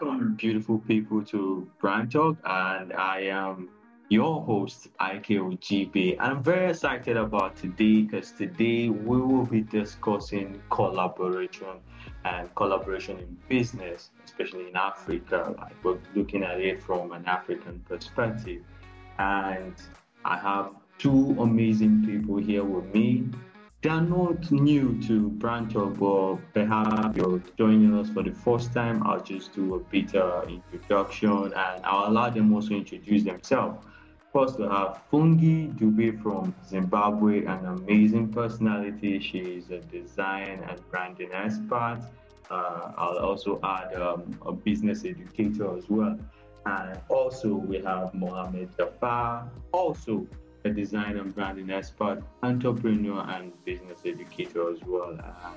[0.00, 3.68] Welcome, beautiful people, to Brand Talk, and I am
[4.08, 6.16] your host, Ik Ojibe.
[6.20, 11.80] I'm very excited about today because today we will be discussing collaboration
[12.24, 15.54] and collaboration in business, especially in Africa.
[15.58, 18.62] Like we're looking at it from an African perspective.
[19.18, 19.74] And
[20.24, 23.24] I have two amazing people here with me
[23.80, 28.72] they are not new to Brand Talk, but perhaps you're joining us for the first
[28.72, 29.06] time.
[29.06, 33.86] I'll just do a bit of introduction and I'll allow them also introduce themselves.
[34.32, 39.20] First, we have Fungi Dube from Zimbabwe, an amazing personality.
[39.20, 42.00] She is a design and branding expert.
[42.50, 46.18] Uh, I'll also add um, a business educator as well.
[46.66, 50.26] And also, we have Muhammad Jaafar, also
[50.70, 55.18] design and branding expert, entrepreneur, and business educator as well.
[55.20, 55.50] Uh,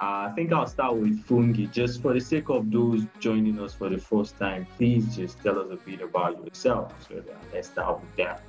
[0.00, 1.64] I think I'll start with Fungi.
[1.66, 5.58] Just for the sake of those joining us for the first time, please just tell
[5.58, 6.94] us a bit about yourself.
[7.08, 8.42] So let's start with that.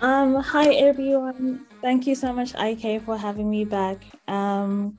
[0.00, 1.66] Um, hi everyone.
[1.80, 4.04] Thank you so much, IK, for having me back.
[4.26, 4.98] Um,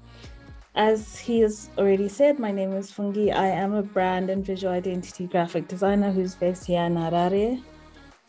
[0.73, 3.29] as he has already said, my name is Fungi.
[3.29, 7.61] I am a brand and visual identity graphic designer who's based here in Harare,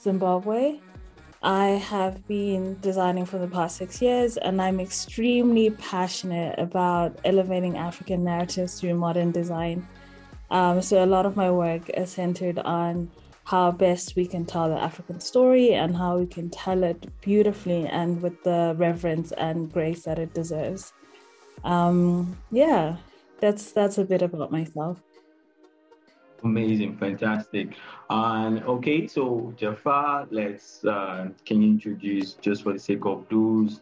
[0.07, 0.79] Zimbabwe.
[1.43, 7.77] I have been designing for the past six years, and I'm extremely passionate about elevating
[7.77, 9.87] African narratives through modern design.
[10.51, 13.11] Um, so, a lot of my work is centered on
[13.53, 17.87] how best we can tell the African story and how we can tell it beautifully
[17.87, 20.93] and with the reverence and grace that it deserves.
[21.65, 22.97] Um, yeah,
[23.41, 25.03] that's that's a bit about myself.
[26.45, 27.77] Amazing, fantastic.
[28.11, 33.81] And okay, so Jaafar, let's uh, can you introduce just for the sake of those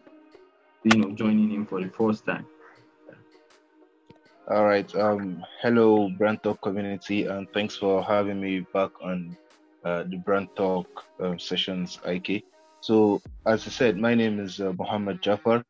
[0.84, 2.46] you know joining in for the first time?
[4.48, 4.94] All right.
[4.94, 9.36] Um, hello, Brand Talk community, and thanks for having me back on
[9.84, 10.86] uh, the Brand Talk
[11.20, 12.44] um, sessions, IK.
[12.80, 15.64] So, as I said, my name is uh, Muhammad Jaafar,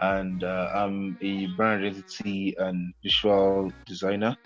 [0.00, 4.36] and uh, I'm a brand identity and visual designer.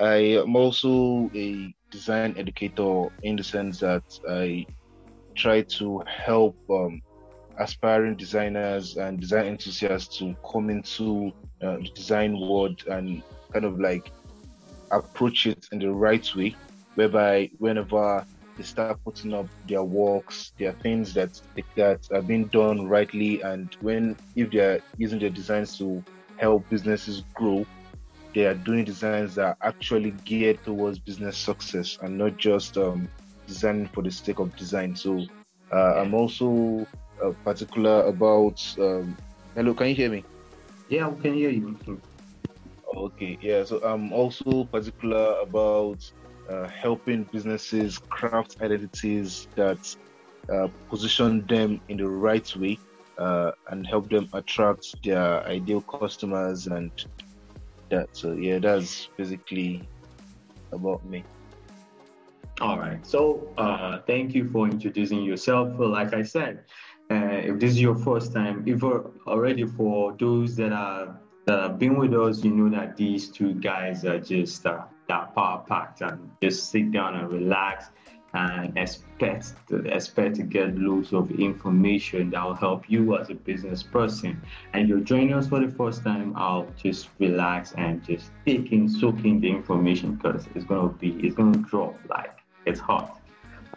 [0.00, 4.66] I am also a design educator in the sense that I
[5.34, 7.02] try to help um,
[7.58, 11.32] aspiring designers and design enthusiasts to come into
[11.62, 13.22] uh, the design world and
[13.52, 14.10] kind of like
[14.90, 16.54] approach it in the right way,
[16.94, 18.24] whereby whenever
[18.56, 21.40] they start putting up their works, there are things that
[21.76, 26.02] that are being done rightly, and when if they are using their designs to
[26.36, 27.64] help businesses grow,
[28.34, 33.08] they are doing designs that are actually geared towards business success and not just um,
[33.46, 34.96] designing for the sake of design.
[34.96, 35.24] So
[35.72, 36.86] uh, I'm also
[37.22, 38.62] uh, particular about.
[38.78, 39.16] Um,
[39.54, 40.24] hello, can you hear me?
[40.88, 41.78] Yeah, we can hear you.
[42.94, 43.64] Okay, yeah.
[43.64, 46.10] So I'm also particular about
[46.48, 49.96] uh, helping businesses craft identities that
[50.52, 52.78] uh, position them in the right way
[53.18, 56.90] uh, and help them attract their ideal customers and
[57.92, 58.08] that.
[58.12, 59.86] So yeah, that's basically
[60.72, 61.24] about me.
[62.60, 63.04] All right.
[63.06, 65.68] So uh, thank you for introducing yourself.
[65.78, 66.64] Like I said,
[67.10, 71.78] uh, if this is your first time, if already for those that are that have
[71.78, 76.00] been with us, you know that these two guys are just uh, that power packed
[76.02, 77.90] and just sit down and relax
[78.34, 83.82] and expect expect to get loads of information that will help you as a business
[83.82, 84.40] person.
[84.72, 88.88] And you're joining us for the first time, I'll just relax and just take in,
[88.88, 93.20] soak in the information because it's gonna be, it's gonna drop like it's hot.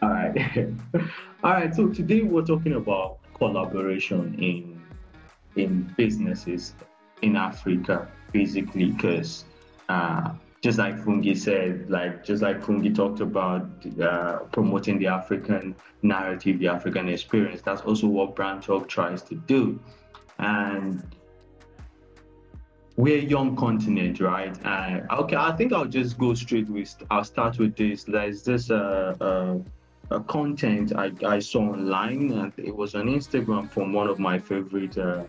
[0.01, 0.73] All right,
[1.43, 1.73] all right.
[1.75, 4.81] So today we're talking about collaboration in
[5.55, 6.73] in businesses
[7.21, 9.45] in Africa, basically, because
[9.89, 13.69] uh, just like Fungi said, like just like Fungi talked about
[14.01, 17.61] uh, promoting the African narrative, the African experience.
[17.61, 19.79] That's also what Brand Talk tries to do,
[20.39, 21.03] and
[22.95, 24.55] we're a young continent, right?
[24.65, 26.95] Uh, okay, I think I'll just go straight with.
[27.11, 28.03] I'll start with this.
[28.05, 29.61] There's this uh,
[30.09, 34.39] uh, content I, I saw online, and it was on Instagram from one of my
[34.39, 35.23] favorite uh,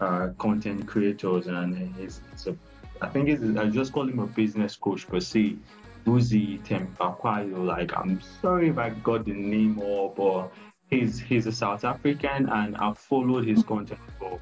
[0.00, 2.56] uh, content creators, and it's, it's a
[3.02, 5.56] I think it's, I just call him a business coach per se.
[6.04, 7.64] Vusi Thembekwayo.
[7.64, 10.52] Like, I'm sorry if I got the name or, but
[10.90, 14.40] he's he's a South African, and I've followed his content for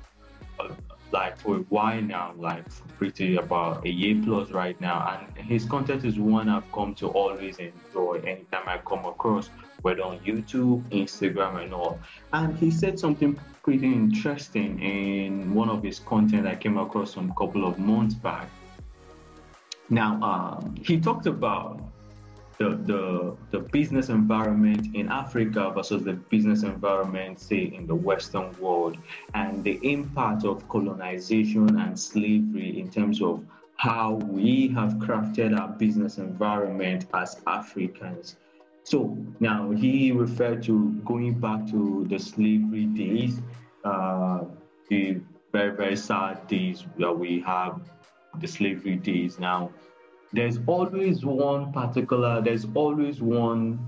[0.58, 0.68] uh,
[1.12, 2.64] like for a while now, like
[2.98, 5.20] pretty about a year plus right now.
[5.36, 9.50] And his content is one I've come to always enjoy anytime I come across,
[9.82, 11.98] whether on YouTube, Instagram, and all.
[12.32, 17.32] And he said something pretty interesting in one of his content I came across some
[17.34, 18.48] couple of months back.
[19.88, 21.80] Now, um, he talked about
[22.58, 28.52] the, the, the business environment in Africa versus the business environment, say, in the Western
[28.60, 28.98] world,
[29.34, 33.42] and the impact of colonization and slavery in terms of
[33.76, 38.36] how we have crafted our business environment as Africans.
[38.84, 43.40] So now he referred to going back to the slavery days,
[43.84, 44.44] uh,
[44.88, 45.20] the
[45.52, 47.80] very, very sad days that we have,
[48.38, 49.38] the slavery days.
[49.38, 49.70] Now,
[50.32, 53.78] there's always one particular, there's always one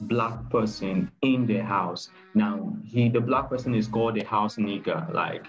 [0.00, 2.10] black person in the house.
[2.34, 5.12] Now, he, the black person is called a house nigger.
[5.12, 5.46] Like,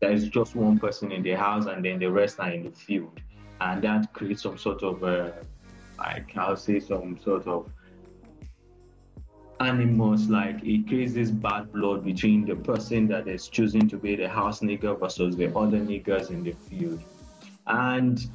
[0.00, 3.20] there's just one person in the house, and then the rest are in the field,
[3.60, 5.30] and that creates some sort of, uh,
[5.98, 7.70] like, I'll say, some sort of
[9.60, 14.28] animals like it creates bad blood between the person that is choosing to be the
[14.28, 17.02] house nigger versus the other niggers in the field
[17.66, 18.28] and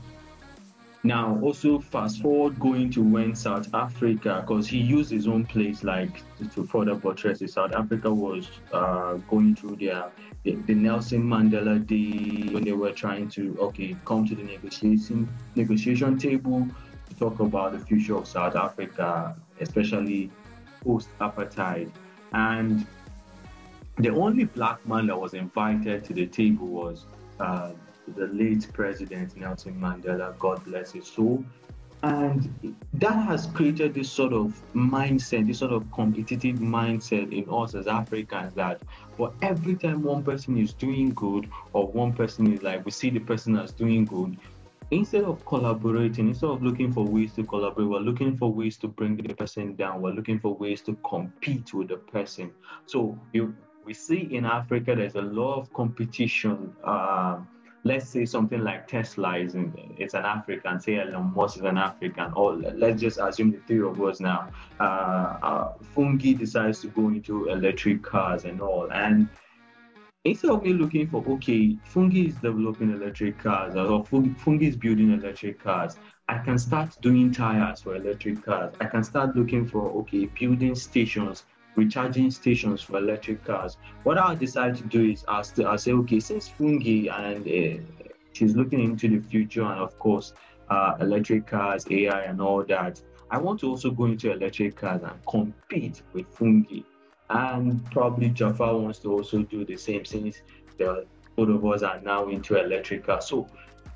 [1.05, 5.83] now, also fast forward going to when South Africa, because he used his own place
[5.83, 6.23] like
[6.53, 7.49] to, further it.
[7.49, 10.09] South Africa was uh, going through their
[10.43, 15.27] the, the, Nelson Mandela Day when they were trying to okay come to the negotiation
[15.55, 16.65] negotiation table
[17.09, 20.31] to talk about the future of South Africa, especially
[20.83, 21.89] post apartheid.
[22.33, 22.85] And
[23.97, 27.05] the only black man that was invited to the table was
[27.39, 27.71] uh,
[28.15, 31.43] the late president Nelson Mandela, God bless his soul.
[32.03, 37.75] And that has created this sort of mindset, this sort of competitive mindset in us
[37.75, 38.81] as Africans that
[39.15, 43.09] for every time one person is doing good or one person is like, we see
[43.09, 44.35] the person as doing good,
[44.93, 48.87] instead of collaborating, instead of looking for ways to collaborate, we're looking for ways to
[48.87, 50.01] bring the person down.
[50.01, 52.51] We're looking for ways to compete with the person.
[52.85, 53.55] So you,
[53.85, 56.75] we see in Africa, there's a lot of competition.
[56.83, 57.39] Uh,
[57.83, 61.77] let's say something like Tesla is in, it's an African, say Elon Musk is an
[61.77, 64.49] African, or let's just assume the three of us now.
[64.79, 69.27] Uh, uh, Fungi decides to go into electric cars and all, and
[70.25, 75.11] instead of me looking for okay, Fungi is developing electric cars or Fungi is building
[75.11, 75.97] electric cars,
[76.29, 78.73] I can start doing tires for electric cars.
[78.79, 81.43] I can start looking for okay, building stations
[81.75, 83.77] recharging stations for electric cars.
[84.03, 87.81] What I'll decide to do is st- I'll say, okay, since Fungi and uh,
[88.33, 90.33] she's looking into the future and of course
[90.69, 95.01] uh, electric cars, AI and all that, I want to also go into electric cars
[95.03, 96.81] and compete with Fungi.
[97.33, 100.43] And probably Jaafar wants to also do the same since
[100.77, 103.25] the both of us are now into electric cars.
[103.25, 103.47] So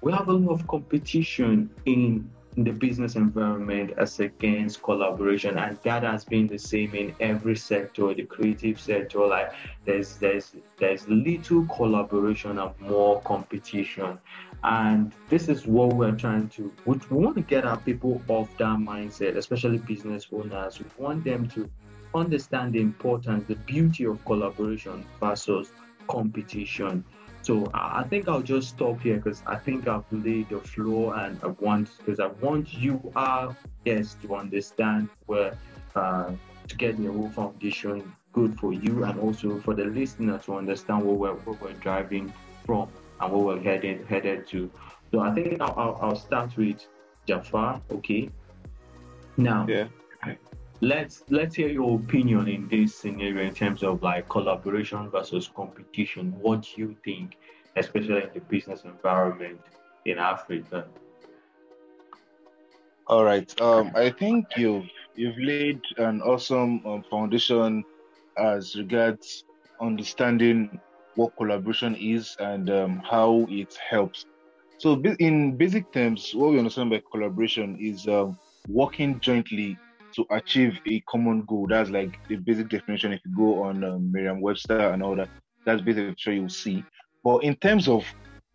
[0.01, 5.77] we have a lot of competition in in the business environment as against collaboration and
[5.83, 9.19] that has been the same in every sector the creative sector.
[9.19, 9.53] Like
[9.85, 14.17] there's there's there's little collaboration and more competition.
[14.63, 18.79] And this is what we're trying to we want to get our people off that
[18.79, 20.79] mindset especially business owners.
[20.79, 21.69] We want them to
[22.17, 25.71] understand the importance the beauty of collaboration versus
[26.07, 27.03] competition
[27.47, 31.39] so I think I'll just stop here because I think I've laid the floor and
[31.41, 33.55] I want because I want you our
[33.85, 35.57] guests to understand where
[35.95, 36.33] uh,
[36.67, 41.03] to get the whole foundation good for you and also for the listener to understand
[41.03, 42.33] what we're, what we're driving
[42.65, 42.89] from
[43.21, 44.69] and what we're headed headed to.
[45.11, 46.85] So I think I'll, I'll, I'll start with
[47.27, 47.81] Jaafar.
[47.91, 48.29] Okay.
[49.37, 49.87] Now, yeah
[50.81, 56.33] let's let's hear your opinion in this scenario in terms of like collaboration versus competition.
[56.39, 57.37] What you think
[57.77, 59.59] especially in the business environment
[60.05, 60.85] in africa?
[63.07, 67.83] All right um, i think you've you've laid an awesome um, foundation
[68.37, 69.45] as regards
[69.81, 70.79] understanding
[71.15, 74.25] what collaboration is and um, how it helps.
[74.77, 79.77] So in basic terms what we understand by collaboration is um, working jointly
[80.17, 81.67] to achieve a common goal.
[81.69, 83.13] That's like the basic definition.
[83.13, 85.29] If you go on um, Merriam-Webster and all that,
[85.63, 86.83] that's basically what you'll see.
[87.23, 88.03] But in terms of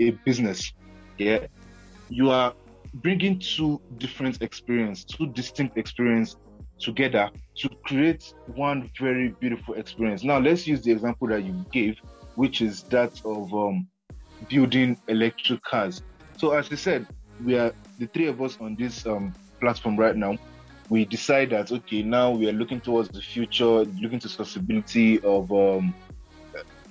[0.00, 0.72] a business,
[1.18, 1.46] yeah,
[2.08, 2.52] you are
[2.94, 6.36] bringing two different experience, two distinct experience
[6.80, 10.24] together to create one very beautiful experience.
[10.24, 11.96] Now, let's use the example that you gave,
[12.34, 13.86] which is that of um,
[14.48, 16.02] building electric cars.
[16.38, 17.06] So, as I said,
[17.44, 20.36] we are the three of us on this um, platform right now
[20.92, 25.50] we decide that okay, now we are looking towards the future, looking to sustainability of
[25.50, 25.94] um,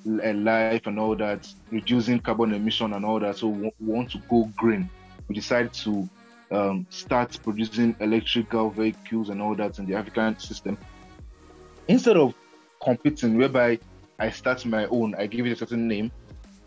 [0.04, 3.38] life and all that, reducing carbon emission and all that.
[3.38, 4.90] So we want to go green.
[5.28, 6.10] We decide to
[6.50, 10.80] um, start producing electrical vehicles and all that in the African system.
[11.88, 12.34] Instead of
[12.84, 13.78] competing, whereby
[14.18, 16.12] I start my own, I give it a certain name.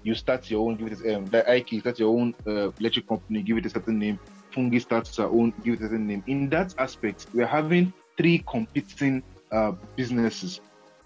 [0.05, 3.43] You start your own, give it um, that IKE, start your own uh, electric company,
[3.43, 4.21] give it a certain name
[4.55, 6.23] Fungi starts her own give it a name.
[6.27, 10.61] In that aspect, we're having three competing uh, businesses.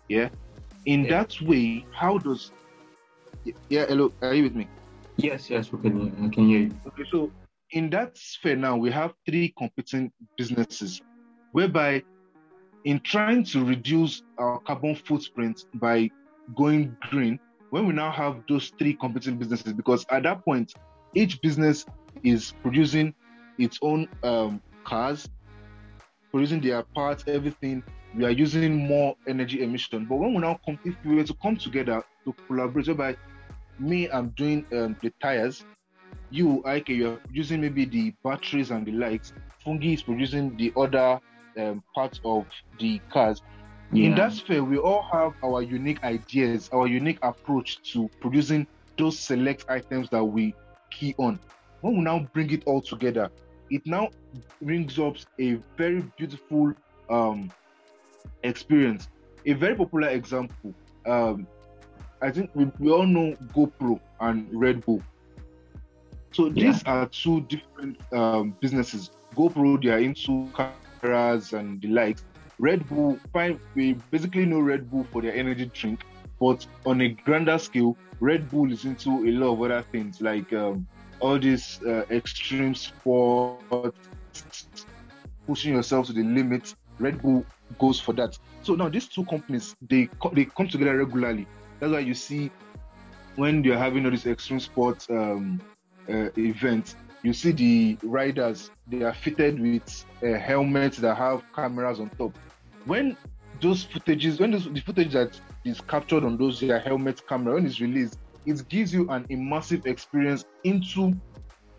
[0.09, 0.28] Yeah.
[0.87, 1.11] In yeah.
[1.11, 2.52] that way, how does
[3.69, 4.69] yeah, hello, are you with me?
[5.17, 6.73] Yes, yes, we can I can hear you.
[6.87, 7.31] Okay, so
[7.71, 11.00] in that sphere now we have three competing businesses
[11.52, 12.02] whereby
[12.85, 16.11] in trying to reduce our carbon footprint by
[16.57, 17.38] going green,
[17.71, 20.73] when we now have those three competing businesses, because at that point,
[21.14, 21.85] each business
[22.23, 23.14] is producing
[23.58, 25.28] its own um, cars,
[26.30, 27.82] producing their parts, everything.
[28.14, 30.06] We are using more energy emission.
[30.06, 33.16] But when we now come, if we were to come together to collaborate, by
[33.78, 35.64] me, I'm doing um, the tires,
[36.30, 39.32] you, Ike, you're using maybe the batteries and the lights,
[39.64, 41.20] Fungi is producing the other
[41.58, 42.46] um, parts of
[42.78, 43.42] the cars.
[43.92, 44.06] Yeah.
[44.06, 48.66] In that sphere, we all have our unique ideas, our unique approach to producing
[48.98, 50.54] those select items that we
[50.90, 51.38] key on.
[51.80, 53.30] When we now bring it all together,
[53.70, 54.10] it now
[54.62, 56.72] brings up a very beautiful
[57.10, 57.50] um,
[58.42, 59.08] experience.
[59.46, 60.75] A very popular example.
[61.06, 61.46] Um,
[62.20, 65.02] I think we, we all know GoPro and Red Bull.
[66.32, 66.92] So these yeah.
[66.92, 69.10] are two different um, businesses.
[69.34, 72.25] GoPro, they are into cameras and the likes.
[72.58, 76.04] Red Bull, fine, we basically know Red Bull for their energy drink,
[76.40, 80.52] but on a grander scale, Red Bull is into a lot of other things like
[80.52, 80.87] um,
[81.20, 83.98] all these uh, extreme sports,
[85.46, 86.75] pushing yourself to the limit.
[86.98, 87.44] Red Bull
[87.78, 88.37] goes for that.
[88.62, 91.46] So now these two companies they they come together regularly.
[91.80, 92.50] That's why you see
[93.37, 95.60] when they're having all these extreme sports um,
[96.08, 102.00] uh, events, you see the riders they are fitted with uh, helmets that have cameras
[102.00, 102.37] on top.
[102.84, 103.16] When
[103.60, 107.66] those footages, when those, the footage that is captured on those their helmet camera when
[107.66, 108.18] it's released,
[108.49, 111.14] it gives you an immersive experience into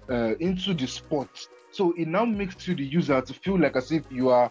[0.09, 1.29] uh, into the sport.
[1.71, 4.49] So it now makes you the user to feel like as if you are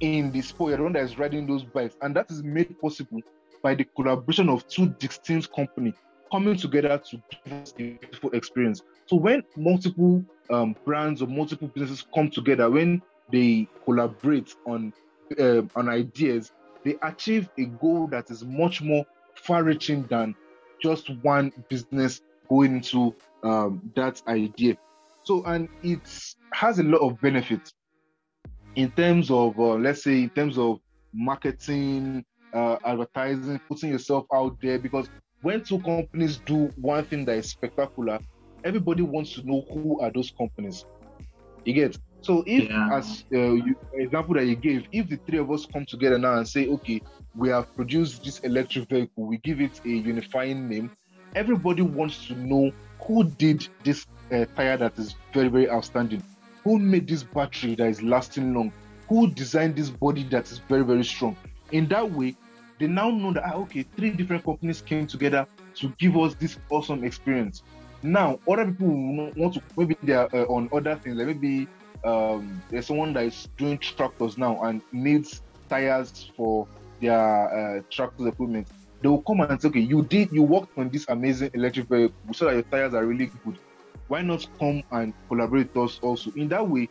[0.00, 2.78] in the sport, you're the one that is riding those bikes, and that is made
[2.80, 3.20] possible
[3.62, 5.94] by the collaboration of two distinct companies
[6.30, 8.82] coming together to give us a beautiful experience.
[9.06, 14.92] So when multiple um, brands or multiple businesses come together, when they collaborate on
[15.38, 16.52] um, on ideas,
[16.84, 20.34] they achieve a goal that is much more far-reaching than
[20.82, 24.76] just one business going into um, that idea.
[25.22, 26.00] So, and it
[26.52, 27.74] has a lot of benefits
[28.76, 30.80] in terms of, uh, let's say, in terms of
[31.12, 34.78] marketing, uh, advertising, putting yourself out there.
[34.78, 35.08] Because
[35.42, 38.20] when two companies do one thing that is spectacular,
[38.64, 40.84] everybody wants to know who are those companies.
[41.64, 42.90] You get so if yeah.
[42.92, 46.36] as uh, you, example that you gave, if the three of us come together now
[46.36, 47.00] and say, okay,
[47.36, 50.90] we have produced this electric vehicle, we give it a unifying name.
[51.34, 56.22] Everybody wants to know who did this uh, tire that is very very outstanding,
[56.64, 58.72] who made this battery that is lasting long,
[59.08, 61.36] who designed this body that is very very strong.
[61.70, 62.34] In that way,
[62.78, 65.46] they now know that ah, okay, three different companies came together
[65.76, 67.62] to give us this awesome experience.
[68.02, 71.68] Now, other people want to maybe they are uh, on other things, like maybe
[72.04, 76.66] um, there's someone that is doing tractors now and needs tires for
[77.00, 78.68] their uh, tractors equipment.
[79.00, 82.14] They will come and say, okay, you did, you worked on this amazing electric vehicle,
[82.32, 83.58] so that your tires are really good.
[84.08, 86.32] Why not come and collaborate with us also?
[86.36, 86.88] In that way,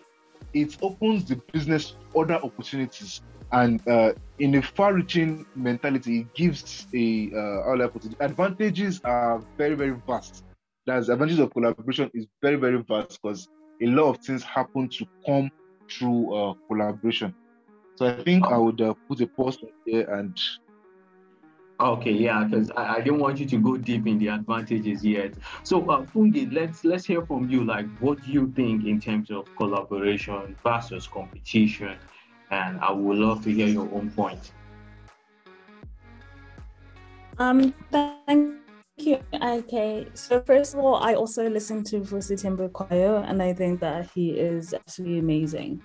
[0.54, 3.22] it opens the business other opportunities
[3.52, 10.44] and uh, in a far-reaching mentality, it gives a uh, advantages are very very vast
[10.88, 13.50] the advantage of collaboration is very, very vast because
[13.82, 15.52] a lot of things happen to come
[15.90, 17.34] through uh, collaboration.
[17.96, 20.38] So I think I would uh, put a pause here and.
[21.80, 25.34] Okay, yeah, because I, I didn't want you to go deep in the advantages yet.
[25.64, 27.64] So, uh, Fungi, let's let's hear from you.
[27.64, 31.98] Like, what do you think in terms of collaboration versus competition?
[32.50, 34.52] And I would love to hear your own point.
[37.38, 38.67] Um, thank
[38.98, 40.08] you, Okay.
[40.13, 42.70] So first of all, I also listened to Vusi Timber
[43.27, 45.82] and I think that he is absolutely amazing.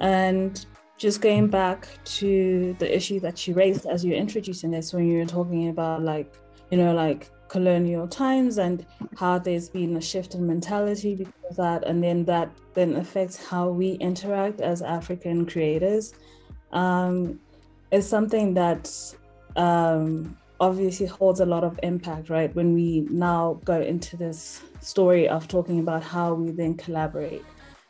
[0.00, 0.64] And
[0.96, 5.18] just going back to the issue that you raised as you're introducing this, when you
[5.18, 6.34] were talking about like,
[6.70, 11.56] you know, like colonial times and how there's been a shift in mentality because of
[11.56, 16.14] that, and then that then affects how we interact as African creators,
[16.72, 17.38] um,
[17.90, 18.90] is something that
[19.56, 22.54] um, obviously holds a lot of impact, right?
[22.54, 27.44] When we now go into this story of talking about how we then collaborate.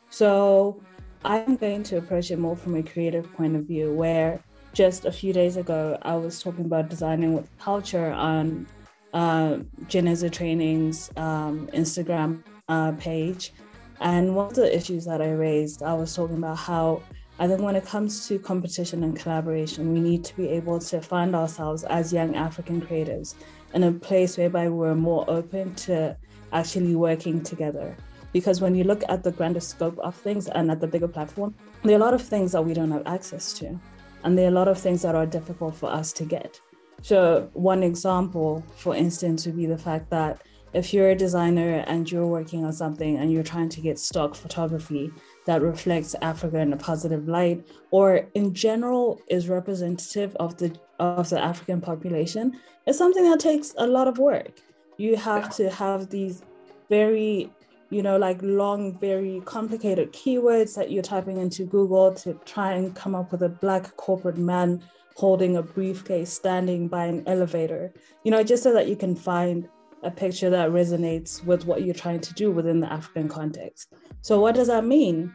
[0.09, 0.81] So
[1.23, 4.39] I'm going to approach it more from a creative point of view, where
[4.73, 8.67] just a few days ago, I was talking about designing with culture on
[9.13, 13.53] uh, Geneza Training's um, Instagram uh, page.
[14.01, 17.01] And one of the issues that I raised, I was talking about how
[17.37, 21.01] I think when it comes to competition and collaboration, we need to be able to
[21.01, 23.35] find ourselves as young African creatives
[23.73, 26.15] in a place whereby we're more open to
[26.53, 27.95] actually working together.
[28.31, 31.53] Because when you look at the grander scope of things and at the bigger platform,
[31.83, 33.77] there are a lot of things that we don't have access to.
[34.23, 36.59] And there are a lot of things that are difficult for us to get.
[37.01, 40.41] So, one example, for instance, would be the fact that
[40.73, 44.35] if you're a designer and you're working on something and you're trying to get stock
[44.35, 45.11] photography
[45.45, 51.29] that reflects Africa in a positive light, or in general is representative of the of
[51.29, 54.61] the African population, it's something that takes a lot of work.
[54.97, 56.41] You have to have these
[56.89, 57.51] very,
[57.89, 62.95] you know, like long, very complicated keywords that you're typing into Google to try and
[62.95, 64.81] come up with a black corporate man
[65.15, 69.67] holding a briefcase standing by an elevator, you know, just so that you can find
[70.05, 73.93] a picture that resonates with what you're trying to do within the African context.
[74.21, 75.33] So, what does that mean?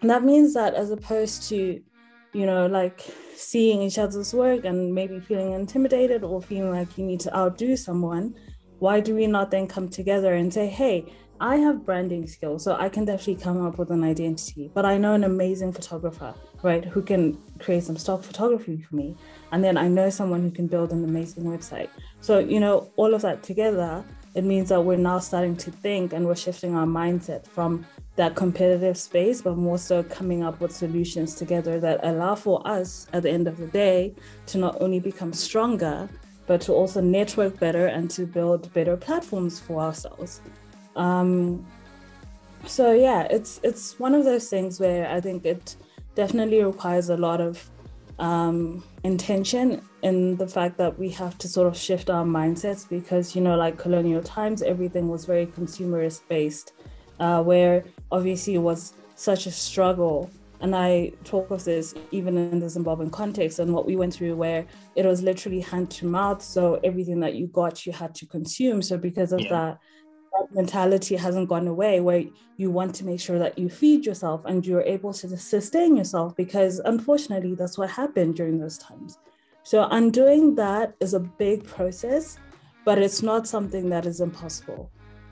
[0.00, 1.80] And that means that as opposed to,
[2.32, 3.04] you know, like
[3.36, 7.76] seeing each other's work and maybe feeling intimidated or feeling like you need to outdo
[7.76, 8.34] someone,
[8.78, 11.06] why do we not then come together and say, hey,
[11.42, 14.70] I have branding skills, so I can definitely come up with an identity.
[14.72, 19.16] But I know an amazing photographer, right, who can create some stock photography for me.
[19.50, 21.88] And then I know someone who can build an amazing website.
[22.22, 26.12] So, you know, all of that together, it means that we're now starting to think
[26.12, 27.84] and we're shifting our mindset from
[28.16, 33.08] that competitive space, but more so coming up with solutions together that allow for us
[33.12, 34.14] at the end of the day
[34.46, 36.08] to not only become stronger,
[36.46, 40.40] but to also network better and to build better platforms for ourselves.
[40.94, 41.66] Um,
[42.66, 45.74] so yeah, it's it's one of those things where I think it
[46.14, 47.68] definitely requires a lot of
[48.22, 53.34] um, intention in the fact that we have to sort of shift our mindsets because
[53.34, 56.72] you know, like colonial times, everything was very consumerist based,
[57.18, 60.30] uh, where obviously it was such a struggle.
[60.60, 64.36] And I talk of this even in the Zimbabwean context and what we went through,
[64.36, 66.40] where it was literally hand to mouth.
[66.40, 68.82] So everything that you got, you had to consume.
[68.82, 69.48] So because of yeah.
[69.50, 69.78] that,
[70.32, 72.24] that mentality hasn't gone away where
[72.56, 76.34] you want to make sure that you feed yourself and you're able to sustain yourself
[76.36, 79.18] because unfortunately that's what happened during those times.
[79.62, 82.38] So undoing that is a big process
[82.84, 84.90] but it's not something that is impossible.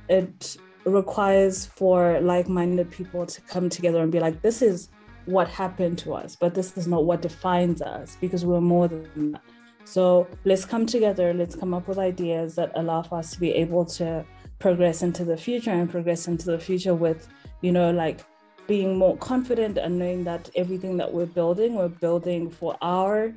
[0.08, 4.90] It requires for like-minded people to come together and be like this is
[5.26, 9.32] what happened to us but this is not what defines us because we're more than
[9.32, 9.42] that.
[9.84, 13.52] So let's come together let's come up with ideas that allow for us to be
[13.52, 14.24] able to
[14.60, 17.26] progress into the future and progress into the future with,
[17.62, 18.20] you know, like
[18.68, 23.34] being more confident and knowing that everything that we're building, we're building for our,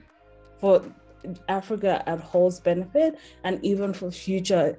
[0.59, 0.83] for
[1.49, 4.77] Africa at whole's benefit, and even for future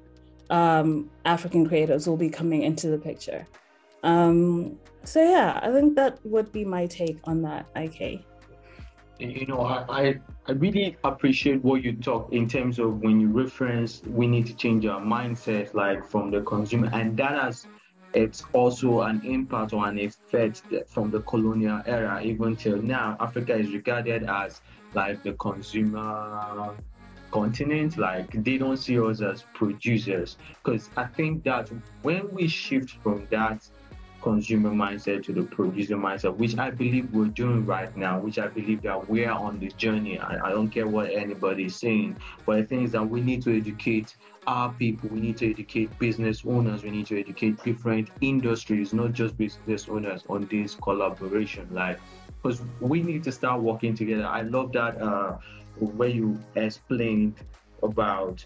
[0.50, 3.46] um, African creators will be coming into the picture.
[4.04, 8.24] Um, so yeah, I think that would be my take on that, IK
[9.18, 14.03] you know, I, I really appreciate what you talk in terms of when you reference
[14.07, 17.66] we need to change our mindset, like from the consumer, and that has
[18.14, 22.22] it's also an impact or an effect from the colonial era.
[22.22, 23.16] Even till now.
[23.20, 24.61] Africa is regarded as
[24.94, 26.74] like the consumer
[27.33, 27.98] continent.
[27.98, 30.37] Like they don't see us as producers.
[30.62, 31.70] Because i think that
[32.03, 33.68] when we shift from that
[34.24, 38.48] consumer mindset to the producer mindset, which I believe we're doing right now, which I
[38.48, 40.18] believe that we're on the journey.
[40.18, 43.42] I, I don't care what anybody is saying, but the thing is that we need
[43.42, 48.08] to educate our people, we need to educate business owners, we need to educate different
[48.22, 51.68] industries, not just business owners, on this collaboration.
[51.70, 52.00] Like,
[52.42, 54.26] because we need to start working together.
[54.26, 55.37] I love that uh,
[55.78, 57.37] where you explained
[57.82, 58.44] about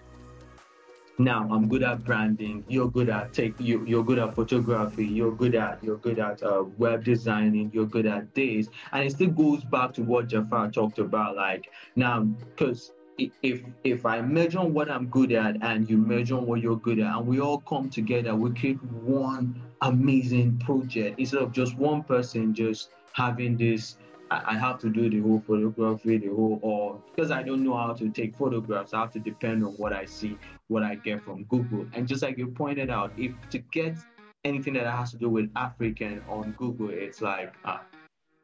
[1.19, 2.65] now i'm good at branding.
[2.69, 5.07] You're good at take you, you're good at photography.
[5.07, 7.71] You're good at you're good at uh, web designing.
[7.75, 8.69] You're good at this.
[8.93, 14.07] And it still goes back to what jaafar talked about like now because if if
[14.07, 17.41] i measure what i'm good at and you measure what you're good at and we
[17.41, 21.19] all come together we create one amazing project.
[21.19, 23.97] Instead of just one person just having this
[24.31, 27.95] I have to do the whole photography, the whole, or because I don't know how
[27.95, 30.37] to take photographs, I have to depend on what I see,
[30.69, 31.87] what I get from Google.
[31.95, 33.97] And just like you pointed out, if to get
[34.45, 37.79] anything that has to do with African on Google, it's like, uh,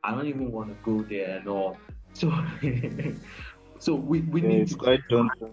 [0.03, 1.77] I don't even want to go there and all.
[2.17, 2.33] So,
[3.81, 5.51] so we, we yeah, need it's to, quite daunting.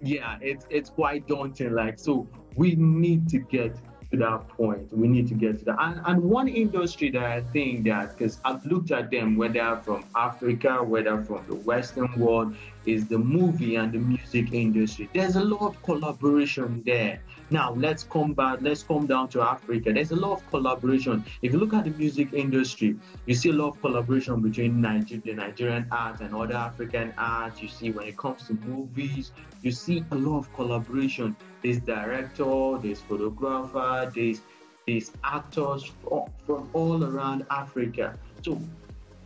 [0.00, 1.74] Yeah, it's it's quite daunting.
[1.74, 3.76] Like, so we need to get
[4.12, 4.92] to that point.
[4.92, 5.76] We need to get to that.
[5.80, 10.04] And, and one industry that I think that, because I've looked at them, whether from
[10.14, 12.54] Africa, whether from the Western world,
[12.86, 15.08] is the movie and the music industry.
[15.14, 17.20] There's a lot of collaboration there.
[17.50, 19.92] Now let's come back, let's come down to Africa.
[19.92, 21.24] There's a lot of collaboration.
[21.42, 25.18] If you look at the music industry, you see a lot of collaboration between Niger-
[25.18, 27.60] the Nigerian arts and other African arts.
[27.62, 31.36] You see when it comes to movies, you see a lot of collaboration.
[31.62, 34.40] There's director, there's photographer, there's
[34.86, 38.18] there's actors from, from all around Africa.
[38.42, 38.60] So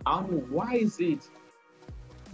[0.04, 1.28] I don't know why is it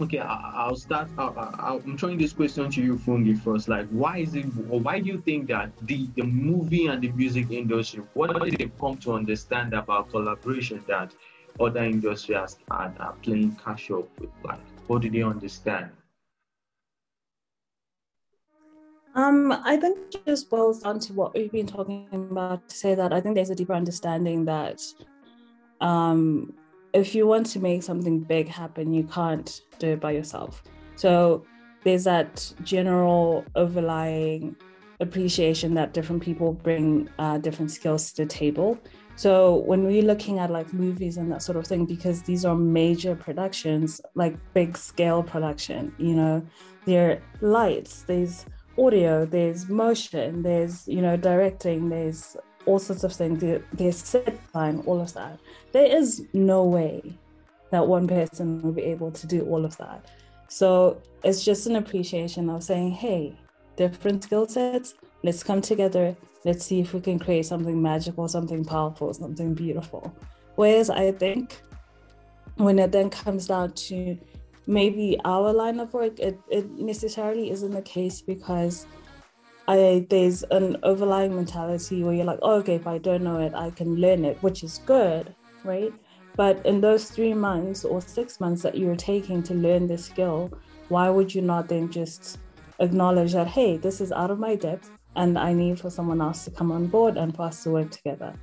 [0.01, 1.07] Okay, I, will start.
[1.17, 3.67] I, am throwing this question to you, Fungi, first.
[3.67, 7.11] Like, why is it, or why do you think that the, the movie and the
[7.11, 11.13] music industry, what did they come to understand about collaboration that
[11.59, 14.31] other industries are, are playing catch up with?
[14.43, 15.91] Like, what did they understand?
[19.15, 22.95] Um, I think it just boils down to what we've been talking about to say
[22.95, 24.81] that I think there's a deeper understanding that
[25.81, 26.55] um,
[26.93, 30.63] if you want to make something big happen, you can't do it by yourself.
[30.95, 31.45] So
[31.83, 34.55] there's that general overlying
[34.99, 38.79] appreciation that different people bring uh, different skills to the table.
[39.15, 42.55] So when we're looking at like movies and that sort of thing, because these are
[42.55, 46.45] major productions, like big scale production, you know,
[46.85, 48.45] there are lights, there's
[48.77, 53.43] audio, there's motion, there's, you know, directing, there's all sorts of things.
[53.73, 55.39] There's set line, all of that.
[55.71, 57.17] There is no way
[57.71, 60.11] that one person will be able to do all of that.
[60.47, 63.35] So it's just an appreciation of saying, hey,
[63.75, 66.15] different skill sets, let's come together.
[66.45, 70.15] Let's see if we can create something magical, something powerful, something beautiful.
[70.55, 71.61] Whereas I think
[72.57, 74.17] when it then comes down to
[74.67, 78.85] maybe our line of work, it, it necessarily isn't the case because
[79.67, 83.53] I there's an overlying mentality where you're like, oh, okay, if I don't know it,
[83.53, 85.93] I can learn it, which is good, right?
[86.35, 90.51] But in those three months or six months that you're taking to learn this skill,
[90.89, 92.39] why would you not then just
[92.79, 96.43] acknowledge that, hey, this is out of my depth and I need for someone else
[96.45, 98.33] to come on board and for us to work together?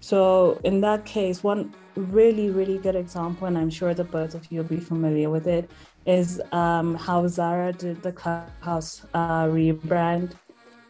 [0.00, 4.52] So, in that case, one really, really good example, and I'm sure that both of
[4.52, 5.70] you will be familiar with it,
[6.04, 10.34] is um, how Zara did the Clubhouse uh, rebrand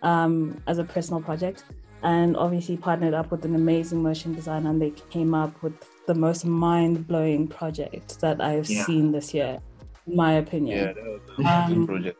[0.06, 1.64] um, as a personal project
[2.02, 5.74] and obviously partnered up with an amazing motion designer and they came up with
[6.06, 8.84] the most mind-blowing project that I've yeah.
[8.84, 9.58] seen this year,
[10.06, 10.78] in my opinion.
[10.78, 12.18] Yeah, that was amazing um, project.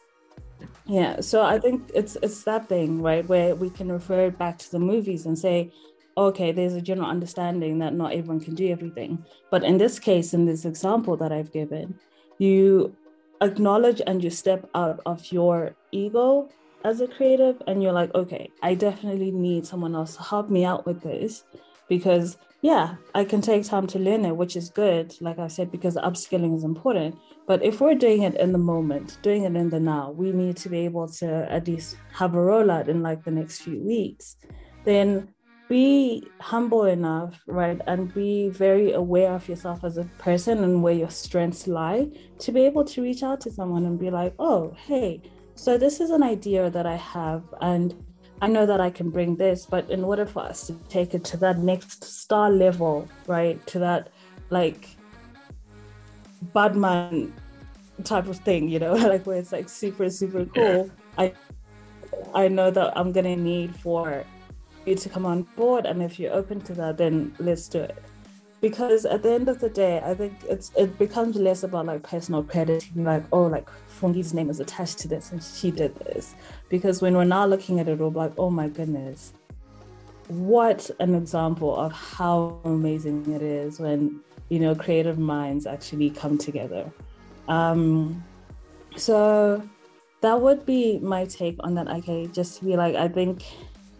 [0.87, 4.71] Yeah, so I think it's it's that thing, right, where we can refer back to
[4.71, 5.73] the movies and say,
[6.17, 9.25] okay, there's a general understanding that not everyone can do everything.
[9.51, 11.99] But in this case, in this example that I've given,
[12.39, 12.97] you
[13.41, 16.49] acknowledge and you step out of your ego
[16.87, 20.65] as a creative and you're like, okay, I definitely need someone else to help me
[20.65, 21.45] out with this
[21.89, 25.71] because yeah, I can take time to learn it, which is good, like I said,
[25.71, 27.17] because upskilling is important.
[27.47, 30.57] But if we're doing it in the moment, doing it in the now, we need
[30.59, 34.37] to be able to at least have a rollout in like the next few weeks.
[34.85, 35.29] Then
[35.69, 37.81] be humble enough, right?
[37.87, 42.53] And be very aware of yourself as a person and where your strengths lie to
[42.53, 45.23] be able to reach out to someone and be like, oh, hey,
[45.57, 47.95] so this is an idea that I have, and
[48.43, 51.25] I know that I can bring this, but in order for us to take it
[51.25, 54.11] to that next star level, right, to that
[54.51, 54.91] like
[56.53, 57.33] Batman
[58.05, 60.91] type of thing, you know, like where it's like super super cool.
[61.17, 61.33] I
[62.35, 64.25] I know that I'm gonna need for
[64.85, 67.97] you to come on board, and if you're open to that, then let's do it.
[68.69, 72.03] Because at the end of the day, I think it's it becomes less about like
[72.03, 73.69] personal credit, like oh, like
[74.01, 76.35] Fungi's name is attached to this and she did this.
[76.69, 79.35] Because when we're now looking at it, we're like, oh my goodness,
[80.27, 86.37] what an example of how amazing it is when, you know, creative minds actually come
[86.37, 86.91] together.
[87.47, 88.25] Um,
[88.97, 89.63] so
[90.23, 91.87] that would be my take on that.
[91.87, 93.45] Okay, just to be like, I think